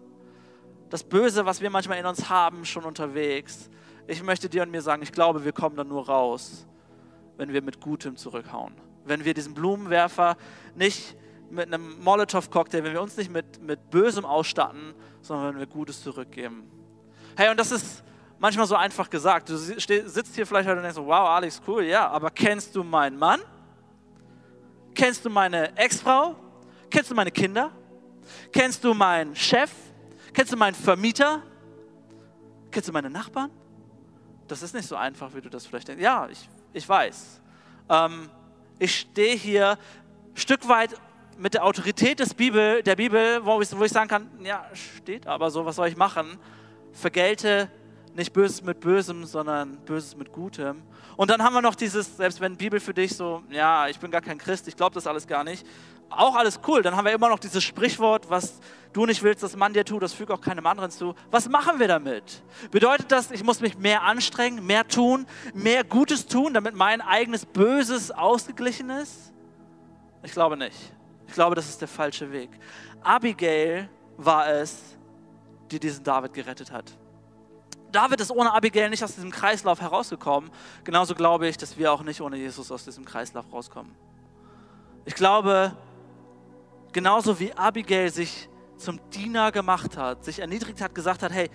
das 0.91 1.05
Böse, 1.05 1.45
was 1.47 1.61
wir 1.61 1.71
manchmal 1.71 1.99
in 1.99 2.07
uns 2.07 2.29
haben, 2.29 2.65
schon 2.65 2.85
unterwegs. 2.85 3.69
Ich 4.07 4.23
möchte 4.23 4.49
dir 4.49 4.63
und 4.63 4.71
mir 4.71 4.83
sagen, 4.83 5.03
ich 5.03 5.13
glaube, 5.13 5.45
wir 5.45 5.53
kommen 5.53 5.77
da 5.77 5.85
nur 5.85 6.07
raus, 6.07 6.67
wenn 7.37 7.53
wir 7.53 7.63
mit 7.63 7.81
Gutem 7.81 8.17
zurückhauen. 8.17 8.75
Wenn 9.05 9.25
wir 9.25 9.35
diesen 9.35 9.55
Blumenwerfer 9.55 10.37
nicht 10.75 11.17
mit 11.51 11.67
einem 11.67 12.03
Molotow-Cocktail, 12.03 12.85
wenn 12.85 12.93
wir 12.93 13.03
uns 13.03 13.17
nicht 13.17 13.31
mit, 13.31 13.63
mit 13.63 13.91
Bösem 13.91 14.25
ausstatten, 14.25 14.95
sondern 15.21 15.55
wenn 15.55 15.61
wir 15.61 15.67
Gutes 15.67 16.03
zurückgeben. 16.03 16.71
Hey, 17.37 17.51
und 17.51 17.59
das 17.59 17.71
ist 17.71 18.03
manchmal 18.39 18.67
so 18.67 18.75
einfach 18.75 19.09
gesagt. 19.09 19.49
Du 19.49 19.57
sitzt 19.57 20.35
hier 20.35 20.47
vielleicht 20.47 20.69
heute 20.69 20.77
und 20.77 20.83
denkst 20.83 20.97
so, 20.97 21.07
wow, 21.07 21.29
Alex, 21.29 21.61
cool, 21.67 21.85
ja, 21.85 22.09
aber 22.09 22.31
kennst 22.31 22.75
du 22.75 22.83
meinen 22.83 23.19
Mann? 23.19 23.41
Kennst 24.95 25.25
du 25.25 25.31
meine 25.31 25.77
Ex-Frau? 25.77 26.35
Kennst 26.91 27.11
du 27.11 27.15
meine 27.15 27.31
Kinder? 27.31 27.71
Kennst 28.53 28.83
du 28.83 28.95
meinen 28.95 29.35
Chef? 29.37 29.71
Kennst 30.39 30.53
du 30.53 30.57
meinen 30.57 30.77
Vermieter? 30.77 31.43
Kennst 32.71 32.89
du 32.89 32.93
meine 32.93 33.11
Nachbarn? 33.11 33.51
Das 34.47 34.63
ist 34.63 34.73
nicht 34.73 34.87
so 34.87 34.95
einfach, 34.95 35.35
wie 35.35 35.41
du 35.41 35.51
das 35.51 35.67
vielleicht 35.67 35.89
denkst. 35.89 36.01
Ja, 36.01 36.29
ich 36.29 36.49
ich 36.73 36.89
weiß. 36.89 37.41
Ähm, 37.89 38.31
ich 38.79 39.01
stehe 39.01 39.35
hier 39.35 39.71
ein 39.71 40.37
Stück 40.37 40.69
weit 40.69 40.95
mit 41.39 41.55
der 41.55 41.65
Autorität 41.65 42.21
des 42.21 42.35
Bibel, 42.35 42.85
der 42.85 42.95
Bibel, 42.95 43.45
wo 43.45 43.61
ich, 43.61 43.77
wo 43.77 43.83
ich 43.83 43.91
sagen 43.91 44.09
kann, 44.09 44.31
ja, 44.45 44.65
steht 44.75 45.27
aber 45.27 45.51
so, 45.51 45.67
was 45.67 45.75
soll 45.75 45.89
ich 45.89 45.97
machen? 45.97 46.39
Vergelte 46.93 47.69
nicht 48.15 48.33
Böses 48.33 48.63
mit 48.63 48.79
Bösem, 48.79 49.25
sondern 49.25 49.79
Böses 49.87 50.17
mit 50.17 50.31
Gutem. 50.31 50.85
Und 51.17 51.31
dann 51.31 51.43
haben 51.43 51.55
wir 51.55 51.63
noch 51.63 51.75
dieses, 51.75 52.17
selbst 52.17 52.41
wenn 52.41 52.57
Bibel 52.57 52.79
für 52.79 52.95
dich 52.95 53.17
so, 53.17 53.43
ja, 53.51 53.89
ich 53.89 53.99
bin 53.99 54.13
gar 54.13 54.21
kein 54.21 54.39
Christ, 54.39 54.69
ich 54.69 54.77
glaube 54.77 54.95
das 54.95 55.09
alles 55.09 55.27
gar 55.27 55.43
nicht, 55.43 55.67
auch 56.11 56.37
alles 56.37 56.61
cool. 56.69 56.81
Dann 56.83 56.95
haben 56.95 57.07
wir 57.07 57.13
immer 57.13 57.29
noch 57.29 57.41
dieses 57.41 57.65
Sprichwort, 57.65 58.31
was 58.31 58.61
du 58.93 59.07
nicht 59.07 59.23
willst, 59.23 59.43
dass 59.43 59.57
man 59.57 59.73
dir 59.73 59.85
tut, 59.85 60.03
das 60.03 60.13
fügt 60.13 60.31
auch 60.31 60.41
keinem 60.41 60.67
anderen 60.67 60.91
zu. 60.91 61.15
Was 61.31 61.49
machen 61.49 61.79
wir 61.79 61.89
damit? 61.89 62.43
Bedeutet 62.71 63.13
das, 63.13 63.31
ich 63.31 63.45
muss 63.45 63.61
mich 63.61 63.79
mehr 63.79 64.03
anstrengen, 64.03 64.67
mehr 64.67 64.87
tun, 64.87 65.27
mehr 65.55 65.85
Gutes 65.85 66.27
tun, 66.27 66.55
damit 66.55 66.75
mein 66.75 67.01
eigenes 67.01 67.47
Böses 67.47 68.11
ausgeglichen 68.11 68.91
ist? 68.91 69.33
Ich 70.23 70.33
glaube 70.33 70.57
nicht. 70.57 70.77
Ich 71.27 71.35
glaube, 71.35 71.55
das 71.55 71.69
ist 71.69 71.81
der 71.81 71.89
falsche 71.89 72.33
Weg. 72.33 72.51
Abigail 73.03 73.89
war 74.17 74.49
es, 74.49 74.79
die 75.71 75.79
diesen 75.79 76.03
David 76.03 76.33
gerettet 76.33 76.73
hat. 76.73 76.93
David 77.93 78.21
ist 78.21 78.31
ohne 78.31 78.53
Abigail 78.53 78.91
nicht 78.91 79.03
aus 79.03 79.15
diesem 79.15 79.31
Kreislauf 79.31 79.81
herausgekommen. 79.81 80.51
Genauso 80.85 81.15
glaube 81.15 81.49
ich, 81.49 81.57
dass 81.57 81.79
wir 81.79 81.93
auch 81.93 82.03
nicht 82.03 82.21
ohne 82.21 82.37
Jesus 82.37 82.71
aus 82.71 82.85
diesem 82.85 83.05
Kreislauf 83.05 83.47
rauskommen. 83.53 83.95
Ich 85.05 85.15
glaube, 85.15 85.75
genauso 86.93 87.39
wie 87.41 87.53
Abigail 87.55 88.11
sich 88.11 88.49
zum 88.79 89.01
Diener 89.11 89.53
gemacht 89.53 89.97
hat, 89.97 90.25
sich 90.25 90.39
erniedrigt 90.39 90.81
hat, 90.81 90.95
gesagt 90.95 91.23
hat, 91.23 91.33
hey, 91.33 91.51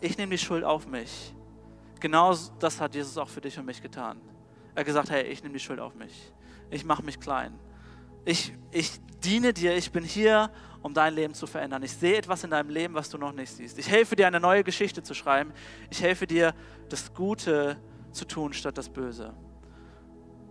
ich 0.00 0.18
nehme 0.18 0.32
die 0.32 0.38
Schuld 0.38 0.64
auf 0.64 0.86
mich. 0.86 1.34
Genau 2.00 2.34
das 2.58 2.80
hat 2.80 2.94
Jesus 2.94 3.16
auch 3.16 3.28
für 3.28 3.40
dich 3.40 3.58
und 3.58 3.64
mich 3.64 3.80
getan. 3.80 4.20
Er 4.74 4.80
hat 4.80 4.86
gesagt, 4.86 5.10
hey, 5.10 5.22
ich 5.24 5.42
nehme 5.42 5.54
die 5.54 5.60
Schuld 5.60 5.80
auf 5.80 5.94
mich. 5.94 6.32
Ich 6.70 6.84
mache 6.84 7.02
mich 7.02 7.20
klein. 7.20 7.58
Ich, 8.24 8.52
ich 8.70 9.00
diene 9.22 9.52
dir, 9.52 9.76
ich 9.76 9.92
bin 9.92 10.04
hier, 10.04 10.50
um 10.82 10.92
dein 10.92 11.14
Leben 11.14 11.32
zu 11.32 11.46
verändern. 11.46 11.82
Ich 11.82 11.92
sehe 11.92 12.16
etwas 12.16 12.44
in 12.44 12.50
deinem 12.50 12.68
Leben, 12.68 12.94
was 12.94 13.08
du 13.08 13.16
noch 13.16 13.32
nicht 13.32 13.50
siehst. 13.50 13.78
Ich 13.78 13.88
helfe 13.88 14.16
dir, 14.16 14.26
eine 14.26 14.40
neue 14.40 14.64
Geschichte 14.64 15.02
zu 15.02 15.14
schreiben. 15.14 15.52
Ich 15.90 16.02
helfe 16.02 16.26
dir, 16.26 16.54
das 16.88 17.14
Gute 17.14 17.78
zu 18.12 18.26
tun 18.26 18.52
statt 18.52 18.76
das 18.76 18.88
Böse. 18.88 19.34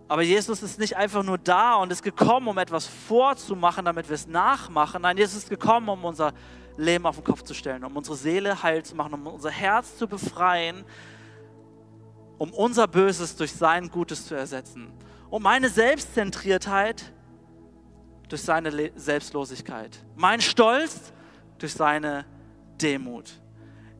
Aber 0.06 0.22
Jesus 0.22 0.62
ist 0.62 0.78
nicht 0.78 0.96
einfach 0.96 1.22
nur 1.22 1.38
da 1.38 1.76
und 1.76 1.90
ist 1.90 2.02
gekommen, 2.02 2.48
um 2.48 2.58
etwas 2.58 2.86
vorzumachen, 2.86 3.84
damit 3.84 4.08
wir 4.08 4.14
es 4.14 4.26
nachmachen. 4.26 5.02
Nein, 5.02 5.16
Jesus 5.16 5.38
ist 5.38 5.50
gekommen, 5.50 5.88
um 5.88 6.04
unser 6.04 6.32
Leben 6.76 7.06
auf 7.06 7.16
den 7.16 7.24
Kopf 7.24 7.42
zu 7.42 7.54
stellen, 7.54 7.84
um 7.84 7.96
unsere 7.96 8.16
Seele 8.16 8.62
heil 8.62 8.82
zu 8.84 8.94
machen, 8.96 9.14
um 9.14 9.26
unser 9.26 9.50
Herz 9.50 9.96
zu 9.96 10.06
befreien, 10.06 10.84
um 12.38 12.52
unser 12.52 12.86
Böses 12.86 13.36
durch 13.36 13.52
sein 13.52 13.88
Gutes 13.90 14.26
zu 14.26 14.34
ersetzen, 14.34 14.92
um 15.30 15.42
meine 15.42 15.68
Selbstzentriertheit 15.68 17.12
durch 18.28 18.42
seine 18.42 18.90
Selbstlosigkeit, 18.96 20.04
mein 20.16 20.40
Stolz 20.40 21.12
durch 21.58 21.72
seine 21.72 22.26
Demut. 22.80 23.40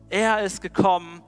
Er 0.09 0.43
ist 0.43 0.61
gekommen, 0.61 1.21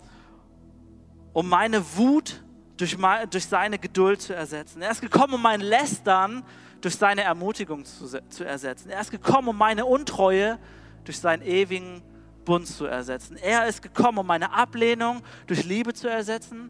um 1.34 1.48
meine 1.48 1.84
Wut 1.96 2.44
durch, 2.78 2.98
durch 3.30 3.46
seine 3.46 3.80
Geduld 3.80 4.22
zu 4.22 4.34
ersetzen. 4.34 4.82
Er 4.82 4.92
ist 4.92 5.02
gekommen, 5.02 5.34
um 5.34 5.42
mein 5.42 5.62
Lästern 5.62 6.44
durch 6.82 6.96
seine 6.96 7.22
Ermutigung 7.22 7.86
zu, 7.86 8.08
zu 8.30 8.44
ersetzen. 8.44 8.90
Er 8.90 9.02
ist 9.02 9.12
gekommen, 9.12 9.50
um 9.50 9.58
meine 9.58 9.86
Untreue 9.86 10.60
durch 11.04 11.20
seinen 11.20 11.42
ewigen 11.42 12.02
Bund 12.46 12.68
zu 12.68 12.86
ersetzen. 12.86 13.36
Er 13.38 13.68
ist 13.68 13.82
gekommen, 13.82 14.20
um 14.20 14.28
meine 14.28 14.54
Ablehnung 14.54 15.22
durch 15.48 15.66
Liebe 15.66 15.94
zu 15.94 16.08
ersetzen. 16.08 16.70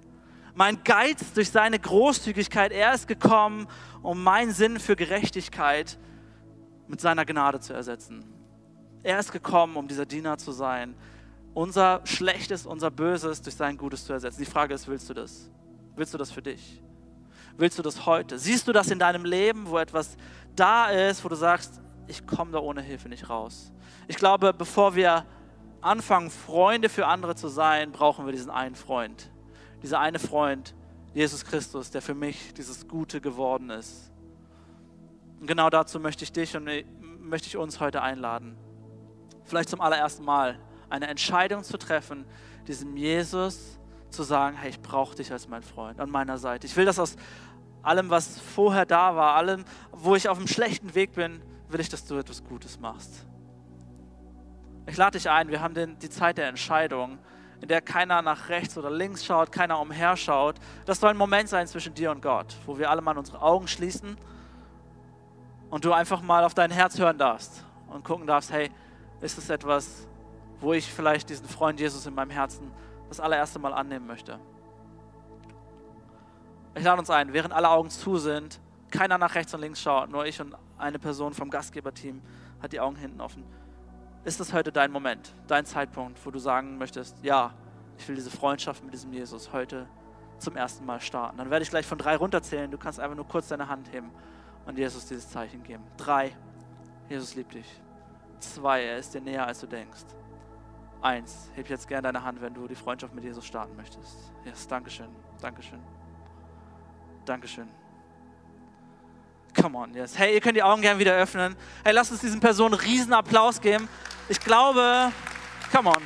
Mein 0.56 0.84
Geiz 0.84 1.34
durch 1.34 1.52
seine 1.52 1.78
Großzügigkeit. 1.78 2.72
Er 2.72 2.94
ist 2.94 3.08
gekommen, 3.08 3.68
um 4.02 4.24
meinen 4.24 4.52
Sinn 4.54 4.80
für 4.80 4.96
Gerechtigkeit 4.96 6.00
mit 6.88 7.02
seiner 7.02 7.26
Gnade 7.26 7.60
zu 7.60 7.74
ersetzen. 7.74 8.24
Er 9.04 9.20
ist 9.20 9.32
gekommen, 9.32 9.76
um 9.76 9.88
dieser 9.88 10.06
Diener 10.06 10.38
zu 10.38 10.52
sein, 10.52 10.96
unser 11.54 12.02
Schlechtes, 12.06 12.66
unser 12.66 12.90
Böses 12.90 13.42
durch 13.42 13.56
sein 13.56 13.78
Gutes 13.78 14.06
zu 14.06 14.14
ersetzen. 14.14 14.40
Die 14.40 14.50
Frage 14.50 14.74
ist, 14.74 14.88
willst 14.88 15.10
du 15.10 15.14
das? 15.14 15.50
Willst 15.98 16.14
du 16.14 16.18
das 16.20 16.32
für 16.32 16.44
dich? 16.44 16.82
Willst 17.58 17.80
du 17.80 17.82
das 17.82 18.06
heute? 18.06 18.38
Siehst 18.38 18.68
du 18.68 18.72
das 18.72 18.92
in 18.92 19.00
deinem 19.00 19.26
Leben, 19.26 19.68
wo 19.68 19.80
etwas 19.80 20.16
da 20.56 20.90
ist, 20.90 21.26
wo 21.26 21.30
du 21.30 21.36
sagst, 21.36 21.82
ich 22.06 22.26
komme 22.28 22.52
da 22.52 22.60
ohne 22.60 22.82
Hilfe 22.82 23.10
nicht 23.10 23.30
raus? 23.30 23.74
Ich 24.08 24.16
glaube, 24.16 24.54
bevor 24.54 24.96
wir 24.96 25.26
anfangen, 25.82 26.30
Freunde 26.30 26.88
für 26.88 27.08
andere 27.08 27.36
zu 27.36 27.48
sein, 27.48 27.92
brauchen 27.92 28.28
wir 28.28 28.32
diesen 28.32 28.52
einen 28.52 28.76
Freund. 28.76 29.32
Dieser 29.82 30.00
eine 30.00 30.20
Freund, 30.20 30.76
Jesus 31.16 31.44
Christus, 31.44 31.90
der 31.90 32.04
für 32.04 32.14
mich 32.14 32.54
dieses 32.54 32.88
Gute 32.88 33.20
geworden 33.20 33.72
ist. 33.72 34.12
Und 35.40 35.48
genau 35.48 35.72
dazu 35.72 36.00
möchte 36.00 36.24
ich 36.24 36.32
dich 36.32 36.56
und 36.56 36.70
möchte 37.22 37.48
ich 37.48 37.58
uns 37.58 37.80
heute 37.80 38.04
einladen. 38.04 38.56
Vielleicht 39.46 39.70
zum 39.70 39.82
allerersten 39.82 40.24
Mal 40.24 40.60
eine 40.90 41.08
Entscheidung 41.08 41.64
zu 41.64 41.80
treffen, 41.80 42.26
diesem 42.68 42.96
Jesus 42.98 43.80
zu 44.10 44.24
sagen, 44.24 44.58
hey, 44.58 44.70
ich 44.70 44.82
brauche 44.82 45.16
dich 45.16 45.32
als 45.32 45.48
mein 45.48 45.64
Freund 45.64 46.00
an 46.00 46.10
meiner 46.10 46.38
Seite. 46.38 46.68
Ich 46.68 46.76
will 46.76 46.86
das 46.86 47.00
aus 47.00 47.16
allem, 47.82 48.10
was 48.10 48.40
vorher 48.40 48.86
da 48.86 49.16
war, 49.16 49.36
allem, 49.36 49.64
wo 49.92 50.16
ich 50.16 50.30
auf 50.30 50.38
einem 50.38 50.48
schlechten 50.48 50.94
Weg 50.96 51.14
bin, 51.14 51.42
will 51.70 51.80
ich, 51.80 51.90
dass 51.90 52.06
du 52.06 52.18
etwas 52.18 52.44
Gutes 52.44 52.80
machst. 52.80 53.26
Ich 54.88 54.98
lade 54.98 55.18
dich 55.18 55.30
ein, 55.30 55.50
wir 55.50 55.62
haben 55.62 55.74
den, 55.74 56.00
die 56.00 56.10
Zeit 56.10 56.38
der 56.38 56.48
Entscheidung, 56.48 57.20
in 57.62 57.68
der 57.68 57.82
keiner 57.82 58.22
nach 58.22 58.50
rechts 58.50 58.78
oder 58.78 58.90
links 58.90 59.26
schaut, 59.26 59.52
keiner 59.52 59.80
umherschaut. 59.80 60.56
Das 60.86 61.00
soll 61.00 61.10
ein 61.10 61.18
Moment 61.18 61.50
sein 61.50 61.68
zwischen 61.68 61.94
dir 61.94 62.12
und 62.12 62.22
Gott, 62.22 62.56
wo 62.66 62.78
wir 62.78 62.90
alle 62.90 63.02
mal 63.02 63.18
unsere 63.18 63.42
Augen 63.42 63.68
schließen 63.68 64.18
und 65.70 65.84
du 65.84 65.92
einfach 65.92 66.22
mal 66.22 66.44
auf 66.44 66.54
dein 66.54 66.72
Herz 66.72 66.98
hören 66.98 67.18
darfst 67.18 67.64
und 67.90 68.04
gucken 68.04 68.28
darfst, 68.28 68.52
hey, 68.52 68.70
ist 69.22 69.38
es 69.38 69.50
etwas, 69.50 70.08
wo 70.60 70.74
ich 70.74 70.92
vielleicht 70.92 71.30
diesen 71.30 71.48
Freund 71.48 71.80
Jesus 71.80 72.06
in 72.06 72.14
meinem 72.14 72.32
Herzen 72.32 72.72
das 73.10 73.20
allererste 73.20 73.60
Mal 73.60 73.74
annehmen 73.74 74.08
möchte. 74.08 74.40
Ich 76.76 76.84
lade 76.84 77.00
uns 77.00 77.10
ein, 77.10 77.34
während 77.34 77.54
alle 77.54 77.70
Augen 77.70 77.90
zu 77.90 78.18
sind, 78.18 78.60
keiner 78.92 79.18
nach 79.18 79.36
rechts 79.36 79.54
und 79.54 79.62
links 79.62 79.82
schaut, 79.82 80.10
nur 80.10 80.26
ich 80.26 80.40
und 80.40 80.56
eine 80.78 81.00
Person 81.00 81.34
vom 81.34 81.50
Gastgeberteam 81.50 82.22
hat 82.62 82.72
die 82.72 82.80
Augen 82.80 82.96
hinten 82.96 83.20
offen. 83.22 83.44
Ist 84.24 84.40
das 84.40 84.54
heute 84.54 84.72
dein 84.72 84.92
Moment, 84.92 85.34
dein 85.48 85.66
Zeitpunkt, 85.66 86.24
wo 86.26 86.32
du 86.32 86.40
sagen 86.40 86.78
möchtest, 86.78 87.24
ja, 87.24 87.54
ich 87.98 88.08
will 88.08 88.16
diese 88.16 88.30
Freundschaft 88.30 88.84
mit 88.84 88.94
diesem 88.94 89.12
Jesus 89.12 89.52
heute 89.54 89.88
zum 90.38 90.56
ersten 90.56 90.86
Mal 90.86 91.00
starten? 91.00 91.38
Dann 91.38 91.50
werde 91.50 91.64
ich 91.64 91.70
gleich 91.70 91.86
von 91.86 91.98
drei 91.98 92.16
runterzählen. 92.16 92.70
Du 92.70 92.78
kannst 92.78 93.00
einfach 93.00 93.16
nur 93.16 93.28
kurz 93.28 93.48
deine 93.48 93.68
Hand 93.68 93.92
heben 93.92 94.12
und 94.66 94.78
Jesus 94.78 95.06
dieses 95.06 95.30
Zeichen 95.30 95.64
geben. 95.64 95.84
Drei, 95.98 96.36
Jesus 97.10 97.36
liebt 97.36 97.54
dich. 97.54 97.82
Zwei, 98.40 98.84
er 98.84 98.98
ist 98.98 99.14
dir 99.14 99.22
näher, 99.22 99.48
als 99.48 99.62
du 99.62 99.68
denkst. 99.68 100.06
Eins, 101.02 101.50
heb 101.56 101.70
jetzt 101.70 101.88
gerne 101.88 102.04
deine 102.04 102.24
Hand, 102.24 102.42
wenn 102.42 102.54
du 102.54 102.68
die 102.68 102.76
Freundschaft 102.76 103.14
mit 103.14 103.24
Jesus 103.24 103.46
starten 103.46 103.76
möchtest. 103.76 104.32
Yes, 104.46 104.68
Dankeschön, 104.68 105.08
Dankeschön, 105.40 105.80
Dankeschön. 107.26 107.68
Come 109.60 109.78
on, 109.78 109.94
yes. 109.94 110.18
Hey, 110.18 110.34
ihr 110.36 110.42
könnt 110.42 110.56
die 110.56 110.64
Augen 110.64 110.82
gerne 110.82 111.00
wieder 111.00 111.16
öffnen. 111.16 111.56
Hey, 111.84 111.94
lasst 111.94 112.12
uns 112.12 112.22
diesen 112.22 112.40
Personen 112.40 112.76
einen 112.76 112.84
riesen 112.84 113.14
Applaus 113.14 113.60
geben. 113.60 113.88
Ich 114.30 114.40
glaube, 114.40 115.12
come 115.72 115.90
on. 115.90 116.02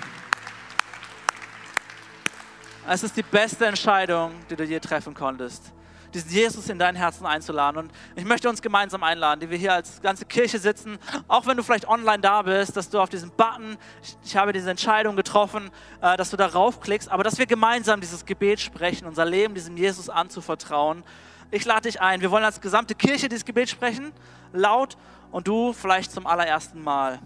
Es 2.88 3.04
ist 3.04 3.15
die 3.15 3.23
beste 3.23 3.65
Entscheidung, 3.65 4.34
die 4.49 4.56
du 4.56 4.63
je 4.63 4.80
treffen 4.80 5.13
konntest 5.13 5.71
diesen 6.13 6.32
Jesus 6.32 6.69
in 6.69 6.80
dein 6.80 6.95
Herzen 6.95 7.26
einzuladen. 7.26 7.78
Und 7.78 7.91
ich 8.15 8.26
möchte 8.26 8.50
uns 8.50 8.62
gemeinsam 8.62 9.04
einladen, 9.04 9.39
die 9.39 9.50
wir 9.50 9.58
hier 9.58 9.74
als 9.74 10.02
ganze 10.02 10.26
Kirche 10.26 10.60
sitzen, 10.60 10.97
auch 11.28 11.45
wenn 11.45 11.58
du 11.58 11.63
vielleicht 11.63 11.88
online 11.88 12.19
da 12.19 12.41
bist, 12.41 12.76
dass 12.76 12.89
du 12.89 13.00
auf 13.00 13.10
diesen 13.10 13.32
Button, 13.32 13.78
ich, 14.24 14.36
habe 14.36 14.54
diese 14.54 14.69
Entscheidung 14.69 15.15
getroffen, 15.15 15.69
äh, 16.02 16.17
dass 16.17 16.30
du 16.30 16.38
darauf 16.38 16.80
klickst, 16.80 17.10
aber 17.10 17.24
dass 17.24 17.38
wir 17.38 17.45
gemeinsam 17.45 18.02
dieses 18.02 18.26
Gebet 18.26 18.60
sprechen, 18.60 19.08
unser 19.08 19.26
Leben 19.26 19.54
diesem 19.56 19.78
Jesus 19.78 20.10
anzuvertrauen. 20.10 21.04
Ich 21.50 21.65
lade 21.65 21.84
dich 21.84 22.02
ein. 22.02 22.21
Wir 22.21 22.32
wollen 22.32 22.45
als 22.45 22.62
gesamte 22.62 22.95
Kirche 22.95 23.28
dieses 23.28 23.45
Gebet 23.45 23.69
sprechen, 23.69 24.12
laut 24.54 24.97
und 25.32 25.47
du 25.47 25.74
vielleicht 25.74 26.12
zum 26.12 26.28
allerersten 26.28 26.82
Mal. 26.82 27.19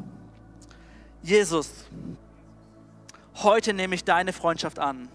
Jesus, 1.21 1.86
heute 3.36 3.74
nehme 3.74 3.95
ich 3.95 4.04
deine 4.04 4.34
Freundschaft 4.34 4.80
an. 4.80 5.10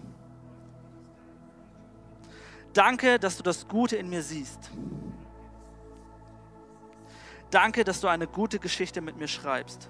Danke, 2.73 3.19
dass 3.19 3.35
du 3.35 3.43
das 3.43 3.67
Gute 3.67 3.97
in 3.97 4.09
mir 4.09 4.23
siehst. 4.23 4.71
Danke, 7.49 7.83
dass 7.83 7.99
du 7.99 8.07
eine 8.07 8.27
gute 8.27 8.59
Geschichte 8.59 9.01
mit 9.01 9.17
mir 9.17 9.27
schreibst. 9.27 9.89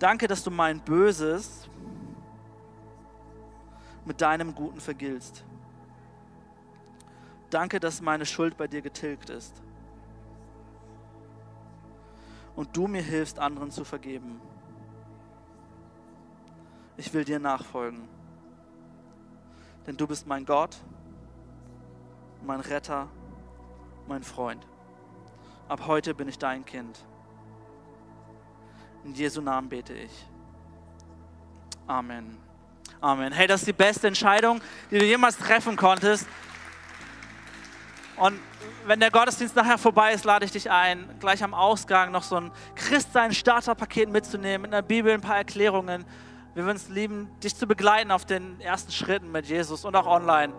Danke, 0.00 0.26
dass 0.26 0.42
du 0.42 0.50
mein 0.50 0.80
Böses 0.80 1.68
mit 4.04 4.20
deinem 4.20 4.52
Guten 4.54 4.80
vergiltst. 4.80 5.44
Danke, 7.48 7.78
dass 7.78 8.00
meine 8.00 8.26
Schuld 8.26 8.56
bei 8.56 8.66
dir 8.66 8.82
getilgt 8.82 9.30
ist. 9.30 9.62
Und 12.56 12.76
du 12.76 12.88
mir 12.88 13.02
hilfst, 13.02 13.38
anderen 13.38 13.70
zu 13.70 13.84
vergeben. 13.84 14.40
Ich 16.96 17.14
will 17.14 17.24
dir 17.24 17.38
nachfolgen 17.38 18.15
denn 19.86 19.96
du 19.96 20.06
bist 20.06 20.26
mein 20.26 20.44
Gott, 20.44 20.76
mein 22.42 22.60
Retter, 22.60 23.08
mein 24.06 24.22
Freund. 24.22 24.66
Ab 25.68 25.86
heute 25.86 26.14
bin 26.14 26.28
ich 26.28 26.38
dein 26.38 26.64
Kind. 26.64 26.98
In 29.04 29.14
Jesu 29.14 29.40
Namen 29.40 29.68
bete 29.68 29.94
ich. 29.94 30.26
Amen. 31.86 32.36
Amen. 33.00 33.32
Hey, 33.32 33.46
das 33.46 33.60
ist 33.60 33.68
die 33.68 33.72
beste 33.72 34.08
Entscheidung, 34.08 34.60
die 34.90 34.98
du 34.98 35.04
jemals 35.04 35.36
treffen 35.38 35.76
konntest. 35.76 36.26
Und 38.16 38.40
wenn 38.86 38.98
der 38.98 39.10
Gottesdienst 39.10 39.54
nachher 39.54 39.78
vorbei 39.78 40.12
ist, 40.12 40.24
lade 40.24 40.44
ich 40.44 40.52
dich 40.52 40.70
ein, 40.70 41.08
gleich 41.20 41.44
am 41.44 41.52
Ausgang 41.52 42.10
noch 42.10 42.22
so 42.22 42.36
ein 42.36 42.50
Christsein-Starterpaket 42.74 44.08
mitzunehmen, 44.08 44.62
mit 44.62 44.72
einer 44.72 44.82
Bibel, 44.82 45.12
ein 45.12 45.20
paar 45.20 45.36
Erklärungen 45.36 46.04
wir 46.56 46.64
würden 46.64 46.78
es 46.78 46.88
lieben, 46.88 47.28
dich 47.44 47.54
zu 47.54 47.66
begleiten 47.66 48.10
auf 48.10 48.24
den 48.24 48.58
ersten 48.62 48.90
Schritten 48.90 49.30
mit 49.30 49.44
Jesus 49.44 49.84
und 49.84 49.94
auch 49.94 50.06
online. 50.06 50.54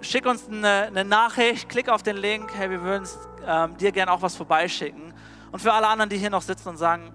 Schick 0.00 0.26
uns 0.26 0.48
eine, 0.48 0.86
eine 0.88 1.04
Nachricht, 1.04 1.68
klick 1.68 1.88
auf 1.88 2.02
den 2.02 2.16
Link. 2.16 2.52
Hey, 2.52 2.68
wir 2.68 2.82
würden 2.82 3.06
ähm, 3.46 3.76
dir 3.76 3.92
gerne 3.92 4.10
auch 4.10 4.22
was 4.22 4.34
vorbeischicken. 4.34 5.14
Und 5.52 5.60
für 5.60 5.72
alle 5.72 5.86
anderen, 5.86 6.10
die 6.10 6.18
hier 6.18 6.30
noch 6.30 6.42
sitzen 6.42 6.70
und 6.70 6.78
sagen, 6.78 7.12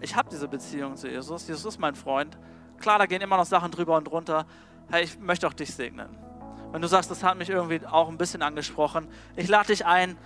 ich 0.00 0.14
habe 0.14 0.28
diese 0.28 0.48
Beziehung 0.48 0.96
zu 0.96 1.08
Jesus, 1.08 1.48
Jesus 1.48 1.64
ist 1.64 1.80
mein 1.80 1.94
Freund. 1.94 2.36
Klar, 2.78 2.98
da 2.98 3.06
gehen 3.06 3.22
immer 3.22 3.38
noch 3.38 3.46
Sachen 3.46 3.70
drüber 3.70 3.96
und 3.96 4.04
drunter. 4.04 4.44
Hey, 4.90 5.04
ich 5.04 5.18
möchte 5.18 5.48
auch 5.48 5.54
dich 5.54 5.74
segnen. 5.74 6.10
Wenn 6.72 6.82
du 6.82 6.88
sagst, 6.88 7.10
das 7.10 7.22
hat 7.22 7.38
mich 7.38 7.48
irgendwie 7.48 7.80
auch 7.86 8.10
ein 8.10 8.18
bisschen 8.18 8.42
angesprochen, 8.42 9.08
ich 9.34 9.48
lade 9.48 9.68
dich 9.68 9.86
ein, 9.86 10.18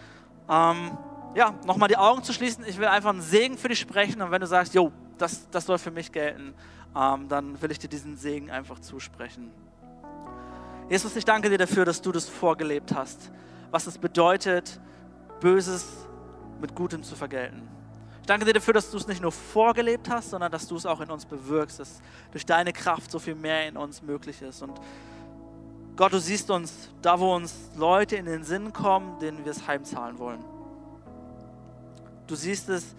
ähm, 0.51 0.99
ja, 1.37 1.55
nochmal 1.65 1.89
die 1.89 1.97
Augen 1.97 2.25
zu 2.25 2.33
schließen. 2.33 2.65
Ich 2.67 2.79
will 2.79 2.89
einfach 2.89 3.11
einen 3.11 3.23
Segen 3.23 3.57
für 3.57 3.69
dich 3.69 3.79
sprechen. 3.79 4.21
Und 4.21 4.33
wenn 4.33 4.41
du 4.41 4.49
sagst, 4.49 4.75
jo, 4.75 4.91
das, 5.17 5.49
das 5.51 5.67
soll 5.67 5.79
für 5.79 5.93
mich 5.93 6.11
gelten, 6.11 6.55
ähm, 6.97 7.29
dann 7.29 7.61
will 7.61 7.71
ich 7.71 7.79
dir 7.79 7.89
diesen 7.89 8.17
Segen 8.17 8.51
einfach 8.51 8.79
zusprechen. 8.79 9.51
Jesus, 10.89 11.17
ich 11.17 11.25
danke 11.25 11.49
dir 11.49 11.59
dafür, 11.59 11.85
dass 11.85 12.03
du 12.03 12.13
das 12.13 12.29
vorgelebt 12.29 12.95
hast, 12.95 13.31
was 13.71 13.87
es 13.87 13.99
bedeutet, 13.99 14.81
Böses 15.41 16.07
mit 16.61 16.75
Gutem 16.75 17.03
zu 17.03 17.17
vergelten. 17.17 17.69
Danke 18.27 18.47
dir 18.47 18.55
dafür, 18.55 18.75
dass 18.75 18.91
du 18.91 18.97
es 18.97 19.07
nicht 19.07 19.21
nur 19.21 19.33
vorgelebt 19.33 20.09
hast, 20.09 20.31
sondern 20.31 20.51
dass 20.51 20.67
du 20.67 20.77
es 20.77 20.87
auch 20.87 21.01
in 21.01 21.11
uns 21.11 21.27
bewirkst, 21.27 21.81
dass 21.81 22.01
durch 22.31 22.47
deine 22.47 22.73
Kraft 22.73 23.11
so 23.11 23.19
viel 23.19 23.35
mehr 23.35 23.69
in 23.69 23.77
uns 23.77 24.03
möglich 24.03 24.41
ist. 24.41 24.63
Und 24.63 24.81
Gott, 25.97 26.13
du 26.13 26.19
siehst 26.19 26.51
uns 26.51 26.91
da, 27.03 27.21
wo 27.21 27.35
uns 27.35 27.55
Leute 27.77 28.17
in 28.17 28.25
den 28.25 28.43
Sinn 28.43 28.73
kommen, 28.73 29.19
denen 29.19 29.45
wir 29.45 29.53
es 29.53 29.67
heimzahlen 29.67 30.19
wollen. 30.19 30.43
Du 32.27 32.35
siehst 32.35 32.69
es, 32.71 32.95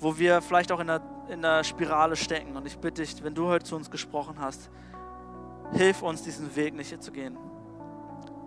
wo 0.00 0.18
wir 0.18 0.40
vielleicht 0.40 0.70
auch 0.72 0.80
in 0.80 0.86
der, 0.86 1.00
in 1.28 1.42
der 1.42 1.64
Spirale 1.64 2.16
stecken. 2.16 2.56
Und 2.56 2.66
ich 2.66 2.78
bitte 2.78 3.02
dich, 3.02 3.22
wenn 3.22 3.34
du 3.34 3.46
heute 3.46 3.64
zu 3.64 3.76
uns 3.76 3.90
gesprochen 3.90 4.36
hast, 4.38 4.70
hilf 5.72 6.02
uns, 6.02 6.22
diesen 6.22 6.54
Weg 6.56 6.74
nicht 6.74 7.02
zu 7.02 7.12
gehen. 7.12 7.36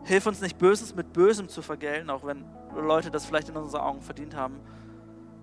Hilf 0.04 0.26
uns 0.26 0.42
nicht 0.42 0.58
Böses 0.58 0.96
mit 0.96 1.14
Bösem 1.14 1.48
zu 1.48 1.62
vergelten, 1.62 2.10
auch 2.10 2.26
wenn 2.26 2.46
Leute 2.76 3.12
das 3.12 3.26
vielleicht 3.26 3.50
in 3.50 3.58
unseren 3.58 3.82
Augen 3.82 4.02
verdient 4.02 4.36
haben, 4.36 4.60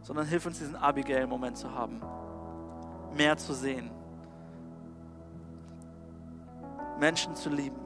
sondern 0.03 0.27
hilf 0.27 0.47
uns, 0.47 0.59
diesen 0.59 0.77
Abigail-Moment 0.77 1.57
zu 1.57 1.73
haben, 1.73 2.01
mehr 3.15 3.37
zu 3.37 3.53
sehen, 3.53 3.91
Menschen 6.99 7.37
zu 7.37 7.51
lieben, 7.51 7.79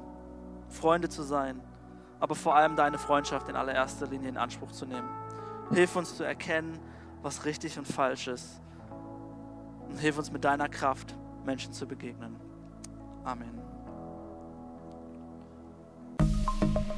Freunde 0.69 1.09
zu 1.09 1.23
sein, 1.23 1.61
aber 2.21 2.35
vor 2.35 2.55
allem 2.55 2.77
deine 2.77 2.99
Freundschaft 2.99 3.49
in 3.49 3.57
allererster 3.57 4.07
Linie 4.07 4.31
in 4.31 4.37
Anspruch 4.39 4.71
zu 4.71 4.87
nehmen. 4.87 5.09
Hilf 5.73 5.97
uns 5.97 6.17
zu 6.17 6.25
erkennen, 6.25 6.79
was 7.23 7.45
richtig 7.45 7.79
und 7.79 7.87
falsch 7.87 8.29
ist. 8.29 8.61
Und 9.89 9.99
hilf 9.99 10.19
uns 10.19 10.33
mit 10.33 10.45
deiner 10.45 10.69
Kraft, 10.69 11.15
Menschen 11.45 11.73
zu 11.73 11.87
begegnen. 11.87 12.37
Amen. 13.25 13.63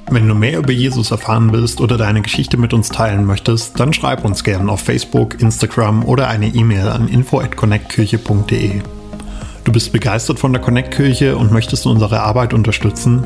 Wenn 0.09 0.27
du 0.27 0.35
mehr 0.35 0.59
über 0.59 0.71
Jesus 0.71 1.11
erfahren 1.11 1.51
willst 1.51 1.81
oder 1.81 1.97
deine 1.97 2.21
Geschichte 2.21 2.57
mit 2.57 2.73
uns 2.73 2.89
teilen 2.89 3.25
möchtest, 3.25 3.79
dann 3.79 3.91
schreib 3.91 4.23
uns 4.23 4.43
gerne 4.43 4.71
auf 4.71 4.81
Facebook, 4.81 5.41
Instagram 5.41 6.05
oder 6.05 6.27
eine 6.27 6.47
E-Mail 6.47 6.87
an 6.87 7.07
info@connectkirche.de. 7.07 8.81
Du 9.63 9.71
bist 9.71 9.91
begeistert 9.91 10.39
von 10.39 10.53
der 10.53 10.61
Connect-Kirche 10.61 11.35
und 11.35 11.51
möchtest 11.51 11.87
unsere 11.87 12.21
Arbeit 12.21 12.53
unterstützen? 12.53 13.25